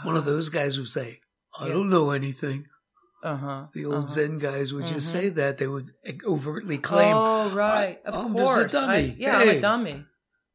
one 0.04 0.16
of 0.16 0.24
Uh-huh. 0.24 0.32
those 0.32 0.50
guys 0.50 0.78
would 0.78 0.88
say, 0.88 1.20
"I 1.60 1.68
Yeah. 1.68 1.74
don't 1.74 1.90
know 1.90 2.12
anything." 2.12 2.68
Uh-huh. 3.26 3.68
The 3.74 3.86
old 3.86 3.96
uh-huh. 3.96 4.08
Zen 4.08 4.38
guys 4.40 4.72
would 4.74 4.86
just 4.86 5.10
Mhm. 5.10 5.12
say 5.12 5.30
that. 5.30 5.58
They 5.58 5.68
would 5.68 5.92
overtly 6.24 6.78
claim, 6.78 7.16
Oh, 7.16 7.50
right. 7.54 8.00
Of 8.06 8.14
I'm 8.14 8.36
just 8.36 8.52
a 8.58 8.60
course. 8.62 8.72
dummy. 8.72 8.94
I- 8.94 9.16
yeah, 9.18 9.38
I'm 9.38 9.50
a 9.50 9.62
dummy. 9.62 10.06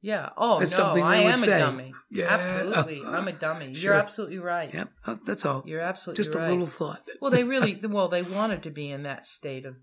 Yeah. 0.02 0.30
Oh, 0.36 0.60
That's 0.60 0.78
no, 0.78 0.84
I 1.02 1.16
am 1.16 1.38
say. 1.38 1.56
a 1.56 1.58
dummy. 1.58 1.92
Yeah. 2.10 2.26
Absolutely. 2.30 3.02
I'm 3.06 3.28
a 3.28 3.32
dummy. 3.32 3.74
Sure. 3.74 3.82
You're 3.92 4.00
absolutely 4.00 4.38
right. 4.38 4.72
"Yep, 4.72 4.92
oh, 5.06 5.18
that's 5.26 5.44
all." 5.44 5.62
You're 5.66 5.80
absolutely 5.82 6.24
Just 6.24 6.34
a 6.34 6.48
little 6.48 6.66
thought. 6.66 7.06
Well, 7.20 7.30
they 7.30 7.44
really, 7.44 7.74
well, 7.84 8.08
they 8.08 8.22
wanted 8.22 8.62
to 8.62 8.70
be 8.70 8.90
in 8.90 9.02
that 9.02 9.26
state 9.26 9.66
of 9.66 9.76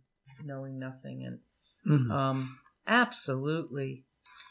knowing 0.43 0.79
nothing. 0.79 1.23
And 1.25 1.39
Mhm. 1.87 2.11
Um, 2.11 2.59
absolutely. 2.87 4.05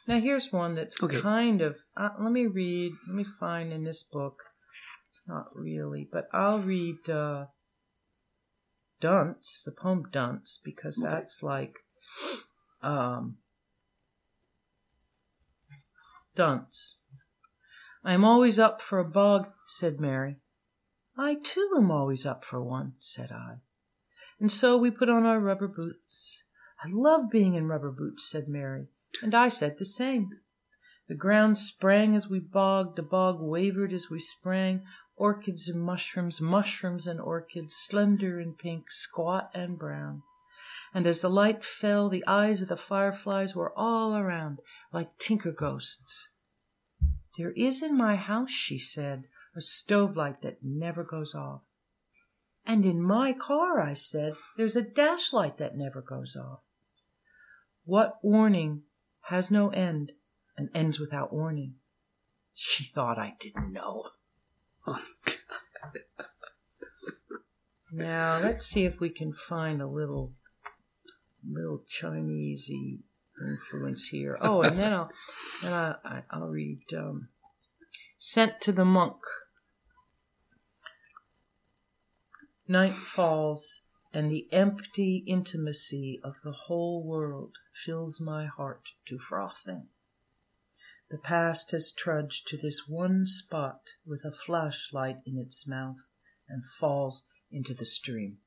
Now 0.07 0.21
here's 0.21 0.53
one 0.53 0.75
that's 0.77 1.03
Okay. 1.03 1.21
kind 1.21 1.61
of. 1.63 1.79
Uh, 1.97 2.11
let 2.21 2.31
me 2.33 2.47
read. 2.47 2.93
Let 3.09 3.17
me 3.17 3.25
find 3.25 3.73
in 3.73 3.83
this 3.85 4.03
book. 4.05 4.45
It's 5.11 5.27
not 5.27 5.47
really, 5.55 6.09
but 6.11 6.29
I'll 6.33 6.61
read 6.61 7.09
uh, 7.11 7.47
Dunce, 9.01 9.63
the 9.65 9.73
poem 9.73 10.09
Dunce, 10.11 10.59
because 10.63 10.97
that's 10.97 11.43
like 11.43 11.81
um, 12.83 13.37
Dunce. 16.35 16.97
I 18.05 18.13
am 18.13 18.25
always 18.25 18.59
up 18.59 18.81
for 18.81 18.99
a 18.99 19.05
bog, 19.05 19.49
said 19.67 20.01
Mary. 20.01 20.37
I 21.19 21.35
too 21.43 21.73
am 21.77 21.91
always 21.91 22.25
up 22.25 22.45
for 22.45 22.63
one, 22.63 22.95
said 23.01 23.33
I. 23.33 23.57
And 24.39 24.53
so 24.53 24.77
we 24.77 24.91
put 24.91 25.09
on 25.09 25.25
our 25.25 25.41
rubber 25.41 25.69
boots. 25.69 26.43
I 26.85 26.89
love 26.91 27.31
being 27.31 27.55
in 27.55 27.67
rubber 27.67 27.91
boots, 27.91 28.29
said 28.31 28.49
Mary, 28.49 28.89
and 29.23 29.35
I 29.35 29.49
said 29.49 29.79
the 29.79 29.85
same. 29.85 30.29
The 31.09 31.15
ground 31.15 31.57
sprang 31.57 32.15
as 32.15 32.29
we 32.29 32.39
bogged, 32.39 32.97
the 32.97 33.03
bog 33.03 33.39
wavered 33.41 33.93
as 33.93 34.11
we 34.11 34.19
sprang, 34.19 34.83
orchids 35.17 35.69
and 35.69 35.81
mushrooms, 35.81 36.41
mushrooms 36.41 37.07
and 37.07 37.21
orchids, 37.21 37.75
slender 37.75 38.39
and 38.39 38.59
pink, 38.59 38.91
squat 38.91 39.51
and 39.55 39.79
brown. 39.79 40.23
And 40.95 41.07
as 41.07 41.21
the 41.21 41.31
light 41.31 41.65
fell, 41.65 42.09
the 42.09 42.25
eyes 42.27 42.63
of 42.63 42.69
the 42.69 42.77
fireflies 42.77 43.55
were 43.55 43.73
all 43.77 44.17
around, 44.17 44.61
like 44.93 45.19
tinker 45.19 45.53
ghosts. 45.53 46.31
There 47.37 47.53
is 47.53 47.83
in 47.83 47.97
my 47.97 48.17
house, 48.17 48.51
she 48.51 48.79
said, 48.79 49.25
a 49.55 49.61
stove 49.61 50.17
light 50.17 50.43
that 50.43 50.59
never 50.63 51.05
goes 51.05 51.35
off. 51.35 51.63
And 52.65 52.85
in 52.85 53.01
my 53.01 53.33
car, 53.33 53.81
I 53.81 53.95
said, 53.95 54.35
there's 54.57 54.77
a 54.77 54.83
dash 54.83 55.33
light 55.33 55.59
that 55.59 55.77
never 55.77 56.03
goes 56.03 56.37
off. 56.37 56.61
What 57.85 58.19
warning 58.23 58.83
has 59.29 59.51
no 59.51 59.69
end 59.69 60.13
and 60.57 60.69
ends 60.75 60.99
without 60.99 61.33
warning? 61.33 61.77
She 62.53 62.85
thought 62.85 63.19
I 63.19 63.35
didn't 63.39 63.73
know. 63.73 64.11
Oh, 64.87 65.03
Now 67.93 68.41
let's 68.43 68.67
see 68.67 68.85
if 68.85 69.01
we 69.01 69.09
can 69.09 69.33
find 69.33 69.81
a 69.81 69.87
little, 69.87 70.35
little 71.49 71.83
Chinesey 71.89 72.99
influence 73.41 74.09
here. 74.09 74.37
Oh, 74.41 74.63
and 74.63 74.77
then 74.77 74.93
I'll, 74.93 75.11
then 75.63 75.73
I, 75.73 75.95
I, 76.05 76.23
I'll 76.31 76.49
read 76.49 76.83
um, 76.95 77.29
"Sent 78.19 78.61
to 78.63 78.73
the 78.73 78.85
Monk." 78.85 79.17
Night 82.69 82.93
falls, 82.93 83.83
and 84.13 84.31
the 84.31 84.49
empty 84.53 85.25
intimacy 85.27 86.21
of 86.23 86.35
the 86.43 86.53
whole 86.53 87.03
world 87.07 87.57
fills 87.73 88.21
my 88.21 88.47
heart 88.47 88.91
to 89.07 89.19
frothing. 89.19 89.89
The 91.11 91.19
past 91.19 91.71
has 91.71 91.93
trudged 91.93 92.49
to 92.49 92.57
this 92.57 92.89
one 92.89 93.27
spot 93.27 93.81
with 94.05 94.25
a 94.25 94.33
flashlight 94.33 95.19
in 95.25 95.39
its 95.39 95.67
mouth 95.67 96.09
and 96.49 96.65
falls 96.65 97.25
into 97.51 97.75
the 97.75 97.87
stream. 97.87 98.39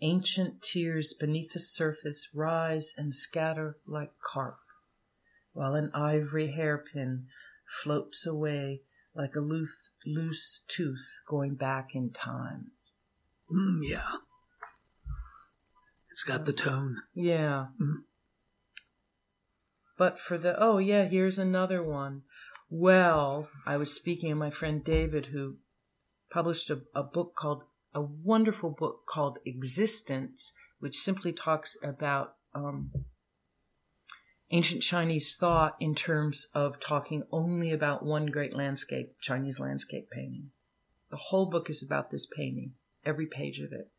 Ancient 0.00 0.62
tears 0.62 1.12
beneath 1.12 1.52
the 1.52 1.60
surface 1.60 2.28
rise 2.34 2.94
and 2.96 3.14
scatter 3.14 3.78
like 3.86 4.12
carp, 4.20 4.58
while 5.52 5.74
an 5.74 5.90
ivory 5.94 6.52
hairpin 6.52 7.26
floats 7.66 8.26
away 8.26 8.82
like 9.14 9.34
a 9.34 9.40
loose, 9.40 9.90
loose 10.06 10.64
tooth 10.68 11.20
going 11.26 11.54
back 11.54 11.94
in 11.94 12.10
time. 12.10 12.72
Mm, 13.52 13.80
yeah. 13.82 14.18
It's 16.10 16.22
got 16.22 16.46
the 16.46 16.52
tone. 16.52 17.02
Yeah. 17.14 17.68
Mhm. 17.80 18.04
But 19.98 20.18
for 20.18 20.38
the, 20.38 20.54
oh 20.58 20.78
yeah, 20.78 21.04
here's 21.04 21.38
another 21.38 21.82
one. 21.82 22.22
Well, 22.70 23.48
I 23.66 23.76
was 23.76 23.92
speaking 23.92 24.30
of 24.30 24.38
my 24.38 24.50
friend 24.50 24.82
David 24.82 25.26
who 25.26 25.56
published 26.30 26.70
a, 26.70 26.82
a 26.94 27.02
book 27.02 27.34
called, 27.34 27.64
a 27.92 28.00
wonderful 28.00 28.70
book 28.70 29.06
called 29.06 29.38
Existence, 29.44 30.52
which 30.78 30.96
simply 30.96 31.32
talks 31.32 31.76
about 31.82 32.36
um, 32.54 32.92
ancient 34.50 34.82
Chinese 34.82 35.34
thought 35.34 35.76
in 35.80 35.94
terms 35.94 36.46
of 36.54 36.78
talking 36.78 37.24
only 37.32 37.72
about 37.72 38.04
one 38.04 38.26
great 38.26 38.54
landscape, 38.54 39.16
Chinese 39.20 39.58
landscape 39.58 40.08
painting. 40.10 40.50
The 41.10 41.16
whole 41.16 41.46
book 41.46 41.68
is 41.68 41.82
about 41.82 42.10
this 42.10 42.26
painting, 42.26 42.74
every 43.04 43.26
page 43.26 43.58
of 43.58 43.72
it. 43.72 43.90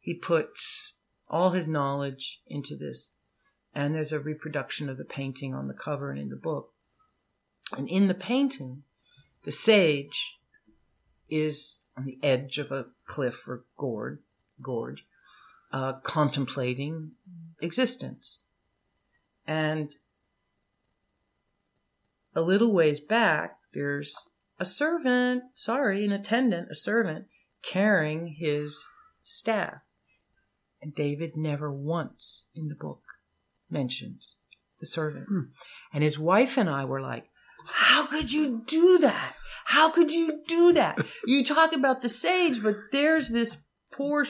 He 0.00 0.14
puts 0.14 0.96
all 1.28 1.50
his 1.50 1.68
knowledge 1.68 2.40
into 2.46 2.76
this, 2.76 3.12
and 3.76 3.94
there's 3.94 4.10
a 4.10 4.18
reproduction 4.18 4.88
of 4.88 4.96
the 4.96 5.04
painting 5.04 5.54
on 5.54 5.68
the 5.68 5.74
cover 5.74 6.10
and 6.10 6.18
in 6.18 6.30
the 6.30 6.36
book. 6.36 6.72
And 7.76 7.86
in 7.90 8.08
the 8.08 8.14
painting, 8.14 8.84
the 9.42 9.52
sage 9.52 10.38
is 11.28 11.82
on 11.94 12.06
the 12.06 12.18
edge 12.22 12.56
of 12.56 12.72
a 12.72 12.86
cliff 13.04 13.46
or 13.46 13.66
gorge, 13.76 14.20
gorge 14.62 15.06
uh, 15.72 15.92
contemplating 16.02 17.12
existence. 17.60 18.44
And 19.46 19.94
a 22.34 22.40
little 22.40 22.72
ways 22.72 22.98
back, 22.98 23.58
there's 23.74 24.28
a 24.58 24.64
servant, 24.64 25.42
sorry, 25.54 26.02
an 26.02 26.12
attendant, 26.12 26.68
a 26.70 26.74
servant, 26.74 27.26
carrying 27.60 28.36
his 28.38 28.86
staff. 29.22 29.82
And 30.80 30.94
David 30.94 31.36
never 31.36 31.70
once 31.70 32.46
in 32.54 32.68
the 32.68 32.74
book 32.74 33.05
mentions 33.70 34.36
the 34.80 34.86
servant. 34.86 35.26
Hmm. 35.28 35.40
And 35.92 36.02
his 36.02 36.18
wife 36.18 36.56
and 36.56 36.68
I 36.68 36.84
were 36.84 37.00
like, 37.00 37.24
how 37.66 38.06
could 38.06 38.32
you 38.32 38.62
do 38.66 38.98
that? 38.98 39.34
How 39.66 39.90
could 39.90 40.12
you 40.12 40.42
do 40.46 40.72
that? 40.74 40.98
You 41.26 41.44
talk 41.44 41.72
about 41.72 42.02
the 42.02 42.08
sage, 42.08 42.62
but 42.62 42.76
there's 42.92 43.30
this 43.30 43.58
poor, 43.90 44.24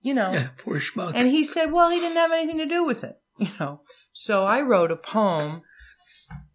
you 0.00 0.14
know. 0.14 0.32
Yeah, 0.32 0.48
poor 0.56 0.80
schmuck. 0.80 1.12
And 1.14 1.28
he 1.28 1.44
said, 1.44 1.72
well, 1.72 1.90
he 1.90 2.00
didn't 2.00 2.16
have 2.16 2.32
anything 2.32 2.58
to 2.58 2.66
do 2.66 2.86
with 2.86 3.04
it, 3.04 3.20
you 3.38 3.48
know. 3.60 3.82
So 4.12 4.44
I 4.44 4.62
wrote 4.62 4.90
a 4.90 4.96
poem 4.96 5.62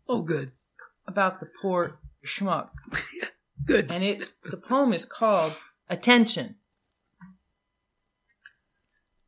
oh, 0.08 0.24
good. 0.24 0.52
about 1.08 1.40
the 1.40 1.48
poor 1.62 2.00
schmuck. 2.26 2.70
Good. 3.66 3.92
And 3.92 4.04
it 4.04 4.30
the 4.44 4.58
poem 4.58 4.92
is 4.92 5.06
called 5.06 5.56
Attention. 5.90 6.56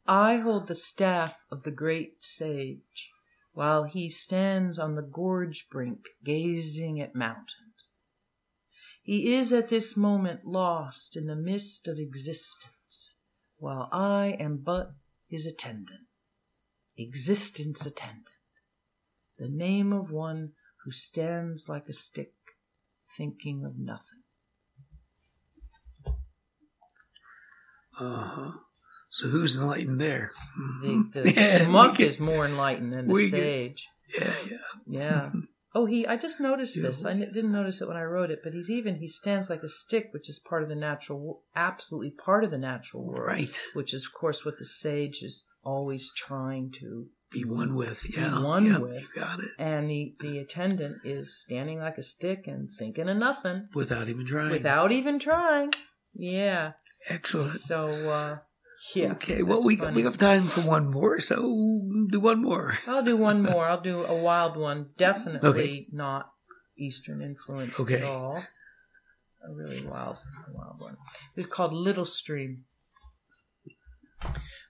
I 0.08 0.38
hold 0.38 0.68
the 0.68 0.76
staff 0.76 1.46
of 1.52 1.64
the 1.64 1.72
great 1.72 2.24
sage 2.24 3.12
while 3.54 3.86
he 3.86 4.10
stands 4.10 4.78
on 4.78 4.94
the 4.94 5.02
gorge 5.02 5.68
brink 5.70 6.06
gazing 6.24 7.02
at 7.02 7.16
mountains. 7.16 7.88
He 9.02 9.34
is 9.34 9.54
at 9.54 9.70
this 9.70 9.96
moment 9.96 10.46
lost 10.46 11.16
in 11.16 11.28
the 11.28 11.36
mist 11.36 11.88
of 11.88 11.98
existence, 11.98 13.18
while 13.58 13.88
I 13.92 14.36
am 14.40 14.58
but 14.58 14.94
his 15.28 15.46
attendant, 15.46 16.08
existence 16.98 17.86
attendant, 17.86 18.28
the 19.38 19.50
name 19.50 19.94
of 19.94 20.12
one 20.12 20.54
who 20.84 20.92
stands 20.92 21.70
like 21.70 21.88
a 21.88 21.94
stick 21.94 22.34
thinking 23.16 23.64
of 23.64 23.78
nothing. 23.78 24.24
Uh 27.98 28.24
huh. 28.24 28.52
So 29.16 29.30
who's 29.30 29.56
enlightened 29.56 30.02
there? 30.02 30.32
The, 30.82 31.10
the 31.14 31.32
Yeah, 31.36 31.92
we 31.98 32.04
is 32.06 32.20
more 32.20 32.46
enlightened 32.46 32.94
than 32.94 33.08
the 33.08 33.28
sage. 33.30 33.88
Yeah, 34.14 34.34
yeah. 34.50 34.58
Yeah. 34.88 35.32
Oh, 35.74 35.86
he. 35.86 36.06
I 36.06 36.18
just 36.18 36.42
noticed 36.42 36.76
Yeah. 36.76 36.84
this. 36.84 37.06
I 37.06 37.12
n- 37.12 37.32
didn't 37.34 37.54
notice 37.54 37.80
it 37.80 37.88
when 37.88 37.96
I 37.96 38.04
wrote 38.04 38.30
it, 38.30 38.40
but 38.44 38.52
he's 38.54 38.70
even. 38.70 38.96
He 38.96 39.08
stands 39.08 39.50
like 39.50 39.64
a 39.64 39.70
stick, 39.70 40.10
which 40.12 40.28
is 40.30 40.38
part 40.40 40.64
of 40.64 40.70
the 40.70 40.76
natural, 40.76 41.44
absolutely 41.56 42.12
part 42.12 42.44
of 42.44 42.52
the 42.52 42.58
natural 42.58 43.06
world. 43.06 43.26
Right. 43.26 43.62
Which 43.74 43.94
is, 43.94 44.06
of 44.06 44.14
course, 44.14 44.44
what 44.44 44.58
the 44.60 44.66
sage 44.66 45.24
is 45.24 45.46
always 45.64 46.12
trying 46.14 46.72
to. 46.82 47.08
Be 47.32 47.46
one 47.46 47.74
with. 47.76 48.06
Yeah. 48.18 48.42
one 48.44 48.66
Yep, 48.66 48.82
with. 48.82 49.02
You 49.02 49.08
got 49.22 49.40
it. 49.40 49.50
And 49.58 49.90
the 49.90 50.14
the 50.20 50.40
attendant 50.40 50.98
is 51.06 51.42
standing 51.42 51.80
like 51.80 51.98
a 51.98 52.04
stick 52.04 52.48
and 52.48 52.70
thinking 52.70 53.08
of 53.08 53.16
nothing 53.16 53.70
Without 53.74 54.10
even 54.10 54.26
trying. 54.26 54.52
without 54.52 54.92
even 54.92 55.20
trying. 55.20 55.72
Yeah. 56.14 56.74
Excellent. 57.10 57.60
So, 57.60 57.86
uh, 57.88 58.38
yeah. 58.94 59.12
Okay. 59.14 59.42
Well, 59.44 59.64
we 59.64 59.78
funny. 59.78 59.96
we 59.96 60.04
have 60.04 60.18
time 60.18 60.44
for 60.44 60.62
one 60.62 60.88
more, 60.92 61.20
so 61.20 61.38
do 62.12 62.20
one 62.20 62.42
more. 62.42 62.78
I'll 62.88 63.04
do 63.04 63.18
one 63.18 63.42
more. 63.44 63.66
I'll 63.68 63.82
do 63.82 64.04
a 64.04 64.22
wild 64.22 64.58
one. 64.58 64.88
Definitely 64.98 65.50
Okay. 65.50 65.88
not 65.92 66.30
Eastern 66.78 67.22
influenced 67.22 67.80
Okay. 67.80 67.96
at 67.98 68.04
all. 68.04 68.44
A 69.48 69.54
really 69.54 69.82
wild, 69.86 70.18
wild 70.54 70.80
one. 70.80 70.96
It's 71.36 71.46
called 71.46 71.72
Little 71.72 72.06
Stream. 72.06 72.66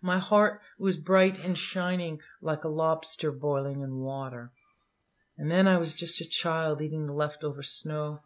My 0.01 0.19
heart 0.19 0.59
was 0.77 0.97
bright 0.97 1.43
and 1.43 1.57
shining 1.57 2.19
like 2.41 2.63
a 2.63 2.67
lobster 2.69 3.31
boiling 3.31 3.81
in 3.81 3.95
water. 3.95 4.51
And 5.37 5.49
then 5.49 5.67
I 5.67 5.77
was 5.77 5.93
just 5.93 6.21
a 6.21 6.25
child 6.29 6.81
eating 6.81 7.07
the 7.07 7.13
leftover 7.13 7.63
snow. 7.63 8.19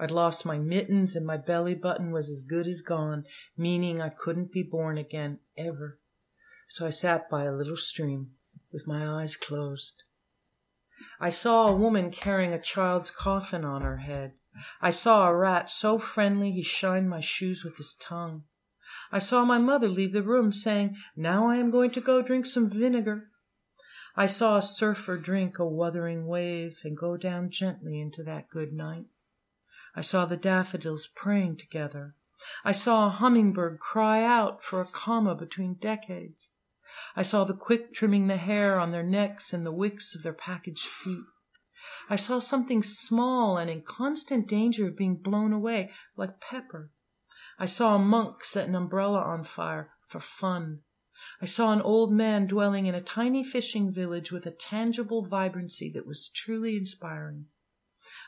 I'd 0.00 0.10
lost 0.10 0.46
my 0.46 0.56
mittens 0.56 1.14
and 1.14 1.26
my 1.26 1.36
belly 1.36 1.74
button 1.74 2.10
was 2.10 2.30
as 2.30 2.40
good 2.40 2.66
as 2.66 2.80
gone, 2.80 3.26
meaning 3.54 4.00
I 4.00 4.08
couldn't 4.08 4.50
be 4.50 4.62
born 4.62 4.96
again 4.96 5.40
ever. 5.58 5.98
So 6.70 6.86
I 6.86 6.90
sat 6.90 7.28
by 7.28 7.44
a 7.44 7.52
little 7.52 7.76
stream 7.76 8.30
with 8.72 8.86
my 8.86 9.06
eyes 9.06 9.36
closed. 9.36 10.02
I 11.20 11.28
saw 11.28 11.68
a 11.68 11.76
woman 11.76 12.10
carrying 12.10 12.54
a 12.54 12.58
child's 12.58 13.10
coffin 13.10 13.62
on 13.62 13.82
her 13.82 13.98
head. 13.98 14.32
I 14.80 14.90
saw 14.90 15.28
a 15.28 15.36
rat 15.36 15.68
so 15.68 15.98
friendly 15.98 16.50
he 16.50 16.62
shined 16.62 17.10
my 17.10 17.20
shoes 17.20 17.62
with 17.62 17.76
his 17.76 17.92
tongue. 17.92 18.44
I 19.12 19.18
saw 19.18 19.44
my 19.44 19.58
mother 19.58 19.88
leave 19.88 20.12
the 20.12 20.22
room 20.22 20.50
saying, 20.50 20.96
Now 21.14 21.46
I 21.46 21.56
am 21.56 21.68
going 21.68 21.90
to 21.90 22.00
go 22.00 22.22
drink 22.22 22.46
some 22.46 22.70
vinegar. 22.70 23.28
I 24.16 24.24
saw 24.24 24.56
a 24.56 24.62
surfer 24.62 25.18
drink 25.18 25.58
a 25.58 25.66
wuthering 25.66 26.26
wave 26.26 26.78
and 26.84 26.96
go 26.96 27.18
down 27.18 27.50
gently 27.50 28.00
into 28.00 28.22
that 28.22 28.48
good 28.48 28.72
night. 28.72 29.04
I 29.96 30.02
saw 30.02 30.24
the 30.24 30.36
daffodils 30.36 31.08
praying 31.14 31.56
together. 31.56 32.14
I 32.64 32.72
saw 32.72 33.06
a 33.06 33.10
hummingbird 33.10 33.78
cry 33.80 34.24
out 34.24 34.62
for 34.64 34.80
a 34.80 34.86
comma 34.86 35.34
between 35.34 35.74
decades. 35.74 36.50
I 37.14 37.22
saw 37.22 37.44
the 37.44 37.54
quick 37.54 37.92
trimming 37.92 38.26
the 38.26 38.36
hair 38.36 38.80
on 38.80 38.92
their 38.92 39.02
necks 39.02 39.52
and 39.52 39.64
the 39.64 39.72
wicks 39.72 40.14
of 40.14 40.22
their 40.22 40.32
packaged 40.32 40.86
feet. 40.86 41.24
I 42.08 42.16
saw 42.16 42.38
something 42.38 42.82
small 42.82 43.58
and 43.58 43.70
in 43.70 43.82
constant 43.82 44.48
danger 44.48 44.86
of 44.86 44.96
being 44.96 45.16
blown 45.16 45.52
away, 45.52 45.90
like 46.16 46.40
pepper. 46.40 46.90
I 47.58 47.66
saw 47.66 47.96
a 47.96 47.98
monk 47.98 48.42
set 48.44 48.68
an 48.68 48.74
umbrella 48.74 49.20
on 49.20 49.44
fire 49.44 49.92
for 50.06 50.20
fun. 50.20 50.80
I 51.40 51.46
saw 51.46 51.72
an 51.72 51.82
old 51.82 52.12
man 52.12 52.46
dwelling 52.46 52.86
in 52.86 52.94
a 52.94 53.02
tiny 53.02 53.44
fishing 53.44 53.92
village 53.92 54.32
with 54.32 54.46
a 54.46 54.50
tangible 54.50 55.24
vibrancy 55.24 55.90
that 55.90 56.06
was 56.06 56.28
truly 56.28 56.76
inspiring. 56.76 57.46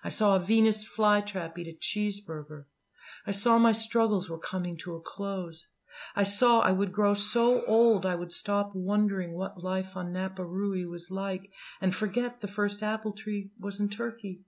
I 0.05 0.09
saw 0.09 0.37
a 0.37 0.41
Venus 0.41 0.85
flytrap 0.85 1.59
eat 1.59 1.69
a 1.69 1.77
cheeseburger. 1.79 2.65
I 3.27 3.31
saw 3.31 3.59
my 3.59 3.73
struggles 3.73 4.29
were 4.29 4.39
coming 4.39 4.77
to 4.79 4.95
a 4.95 5.01
close. 5.01 5.67
I 6.17 6.23
saw 6.23 6.61
I 6.61 6.73
would 6.73 6.93
grow 6.93 7.15
so 7.15 7.65
old 7.67 8.07
I 8.07 8.15
would 8.15 8.33
stop 8.33 8.73
wondering 8.75 9.35
what 9.35 9.63
life 9.63 9.97
on 9.97 10.13
Napa 10.13 10.45
Rui 10.45 10.87
was 10.87 11.11
like 11.11 11.51
and 11.81 11.95
forget 11.95 12.41
the 12.41 12.49
first 12.49 12.83
apple 12.83 13.13
tree 13.13 13.51
was 13.61 13.79
in 13.79 13.89
Turkey. 13.89 14.43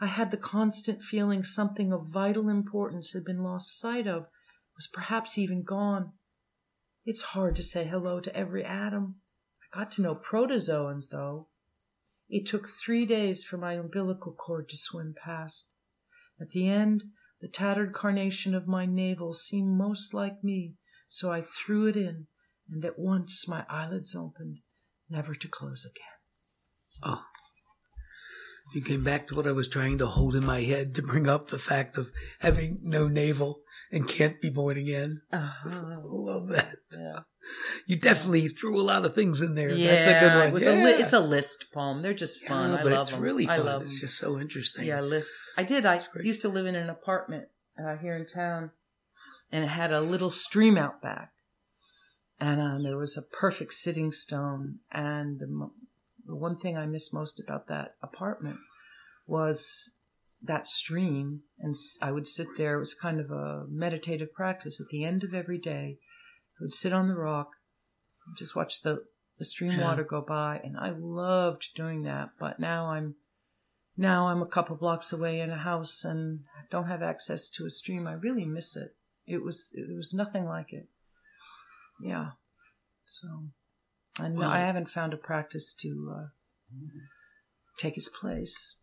I 0.00 0.06
had 0.06 0.30
the 0.30 0.36
constant 0.36 1.02
feeling 1.02 1.42
something 1.42 1.92
of 1.92 2.12
vital 2.12 2.48
importance 2.48 3.12
had 3.12 3.24
been 3.24 3.42
lost 3.42 3.78
sight 3.78 4.06
of, 4.06 4.26
was 4.76 4.86
perhaps 4.86 5.36
even 5.36 5.64
gone. 5.64 6.12
It's 7.04 7.22
hard 7.22 7.56
to 7.56 7.62
say 7.62 7.84
hello 7.84 8.20
to 8.20 8.34
every 8.34 8.64
atom. 8.64 9.16
I 9.62 9.78
got 9.78 9.90
to 9.92 10.02
know 10.02 10.14
protozoans, 10.14 11.08
though. 11.10 11.48
It 12.28 12.46
took 12.46 12.68
three 12.68 13.06
days 13.06 13.44
for 13.44 13.56
my 13.56 13.74
umbilical 13.74 14.32
cord 14.32 14.68
to 14.70 14.76
swim 14.76 15.14
past. 15.22 15.68
At 16.40 16.48
the 16.48 16.68
end, 16.68 17.04
the 17.40 17.48
tattered 17.48 17.92
carnation 17.92 18.54
of 18.54 18.66
my 18.66 18.86
navel 18.86 19.32
seemed 19.32 19.76
most 19.76 20.12
like 20.12 20.42
me, 20.42 20.74
so 21.08 21.30
I 21.30 21.42
threw 21.42 21.86
it 21.86 21.96
in, 21.96 22.26
and 22.70 22.84
at 22.84 22.98
once 22.98 23.46
my 23.46 23.64
eyelids 23.68 24.14
opened, 24.14 24.58
never 25.08 25.34
to 25.34 25.48
close 25.48 25.84
again. 25.84 26.04
Oh. 27.02 27.24
You 28.74 28.82
came 28.82 29.04
back 29.04 29.26
to 29.28 29.34
what 29.34 29.46
I 29.46 29.52
was 29.52 29.68
trying 29.68 29.98
to 29.98 30.06
hold 30.06 30.34
in 30.34 30.44
my 30.44 30.60
head 30.60 30.94
to 30.96 31.02
bring 31.02 31.28
up 31.28 31.48
the 31.48 31.58
fact 31.58 31.96
of 31.96 32.10
having 32.40 32.80
no 32.82 33.06
navel 33.08 33.60
and 33.92 34.08
can't 34.08 34.40
be 34.40 34.50
born 34.50 34.76
again. 34.76 35.22
Uh-huh. 35.32 36.00
Love 36.02 36.48
that. 36.48 36.76
Yeah. 36.92 37.20
You 37.86 37.96
definitely 37.96 38.48
threw 38.48 38.80
a 38.80 38.82
lot 38.82 39.04
of 39.04 39.14
things 39.14 39.40
in 39.40 39.54
there. 39.54 39.70
Yeah, 39.70 39.92
That's 39.92 40.06
a 40.06 40.20
good 40.20 40.36
one. 40.36 40.48
It 40.48 40.52
was 40.52 40.64
yeah. 40.64 40.72
a 40.72 40.84
li- 40.84 41.02
it's 41.02 41.12
a 41.12 41.20
list 41.20 41.66
poem. 41.72 42.02
They're 42.02 42.12
just 42.12 42.44
fun. 42.44 42.70
Yeah, 42.70 42.80
I 42.80 42.82
but 42.82 42.92
love 42.92 43.00
it's 43.02 43.10
them. 43.10 43.20
really 43.20 43.46
fun. 43.46 43.60
I 43.60 43.62
love 43.62 43.82
it's 43.82 43.92
them. 43.92 44.08
just 44.08 44.18
so 44.18 44.40
interesting. 44.40 44.86
Yeah, 44.86 45.00
list. 45.00 45.30
I 45.56 45.62
did. 45.62 45.86
I 45.86 46.00
used 46.22 46.42
to 46.42 46.48
live 46.48 46.66
in 46.66 46.74
an 46.74 46.90
apartment 46.90 47.44
uh, 47.78 47.96
here 47.96 48.16
in 48.16 48.26
town, 48.26 48.72
and 49.52 49.64
it 49.64 49.68
had 49.68 49.92
a 49.92 50.00
little 50.00 50.32
stream 50.32 50.76
out 50.76 51.00
back, 51.00 51.30
and 52.40 52.60
uh, 52.60 52.78
there 52.82 52.98
was 52.98 53.16
a 53.16 53.22
perfect 53.22 53.74
sitting 53.74 54.10
stone. 54.10 54.80
And 54.90 55.38
the, 55.38 55.70
the 56.26 56.36
one 56.36 56.56
thing 56.56 56.76
I 56.76 56.86
miss 56.86 57.12
most 57.12 57.40
about 57.40 57.68
that 57.68 57.94
apartment 58.02 58.58
was 59.26 59.92
that 60.42 60.66
stream, 60.66 61.42
and 61.58 61.74
I 62.02 62.12
would 62.12 62.28
sit 62.28 62.48
there. 62.56 62.76
It 62.76 62.80
was 62.80 62.94
kind 62.94 63.20
of 63.20 63.30
a 63.30 63.64
meditative 63.68 64.32
practice. 64.32 64.80
At 64.80 64.88
the 64.88 65.04
end 65.04 65.24
of 65.24 65.34
every 65.34 65.58
day, 65.58 65.98
I 66.60 66.62
would 66.62 66.74
sit 66.74 66.92
on 66.92 67.08
the 67.08 67.16
rock, 67.16 67.50
just 68.38 68.56
watch 68.56 68.82
the 68.82 69.04
the 69.38 69.44
stream 69.44 69.72
Yeah. 69.72 69.82
water 69.88 70.04
go 70.04 70.22
by, 70.22 70.58
and 70.64 70.78
I 70.78 70.94
loved 70.96 71.74
doing 71.74 72.02
that. 72.02 72.30
But 72.38 72.58
now 72.58 72.86
I'm 72.90 73.16
now 73.96 74.28
I'm 74.28 74.42
a 74.42 74.46
couple 74.46 74.76
blocks 74.76 75.12
away 75.12 75.40
in 75.40 75.50
a 75.50 75.58
house 75.58 76.04
and 76.04 76.44
don't 76.70 76.86
have 76.88 77.02
access 77.02 77.50
to 77.50 77.66
a 77.66 77.70
stream. 77.70 78.06
I 78.06 78.12
really 78.14 78.44
miss 78.44 78.76
it. 78.76 78.96
It 79.26 79.42
was 79.42 79.70
it 79.74 79.94
was 79.94 80.14
nothing 80.14 80.44
like 80.44 80.72
it. 80.72 80.88
Yeah. 82.00 82.30
So 83.04 83.48
I 84.18 84.28
know 84.28 84.40
Well- 84.40 84.50
I 84.50 84.58
haven't 84.58 84.88
found 84.88 85.12
a 85.12 85.16
practice 85.16 85.74
to 85.80 86.14
uh, 86.16 86.26
take 87.78 87.94
his 87.96 88.08
place. 88.08 88.76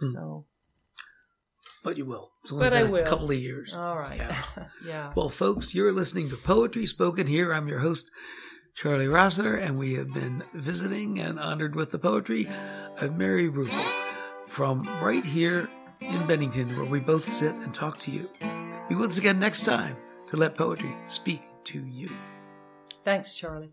Hmm. 0.00 0.12
So 0.14 0.46
But 1.84 1.96
you 1.96 2.04
will. 2.06 2.30
It's 2.42 2.52
only 2.52 2.64
But 2.64 2.74
I 2.74 2.82
will. 2.84 3.04
a 3.04 3.08
couple 3.08 3.30
of 3.30 3.36
years. 3.38 3.74
all 3.74 3.96
right. 3.98 4.16
Yeah. 4.16 4.44
yeah. 4.86 5.12
Well, 5.14 5.28
folks, 5.28 5.74
you're 5.74 5.92
listening 5.92 6.28
to 6.30 6.36
Poetry 6.36 6.86
Spoken 6.86 7.26
here. 7.26 7.52
I'm 7.52 7.68
your 7.68 7.80
host, 7.80 8.10
Charlie 8.74 9.08
Rossiter, 9.08 9.54
and 9.56 9.78
we 9.78 9.94
have 9.94 10.12
been 10.12 10.42
visiting 10.54 11.18
and 11.20 11.38
honored 11.38 11.74
with 11.76 11.90
the 11.92 11.98
poetry 11.98 12.48
of 13.00 13.16
Mary 13.16 13.48
Ruefle 13.48 13.92
from 14.48 14.84
right 15.02 15.24
here 15.24 15.68
in 16.00 16.26
Bennington, 16.26 16.76
where 16.76 16.84
we 16.86 16.98
both 17.00 17.28
sit 17.28 17.54
and 17.56 17.72
talk 17.74 17.98
to 18.00 18.10
you. 18.10 18.28
Be 18.88 18.94
with 18.96 19.10
us 19.10 19.18
again 19.18 19.38
next 19.38 19.62
time 19.64 19.96
to 20.28 20.36
let 20.36 20.56
poetry 20.56 20.94
speak 21.06 21.42
to 21.66 21.84
you. 21.86 22.10
Thanks, 23.04 23.36
Charlie. 23.36 23.72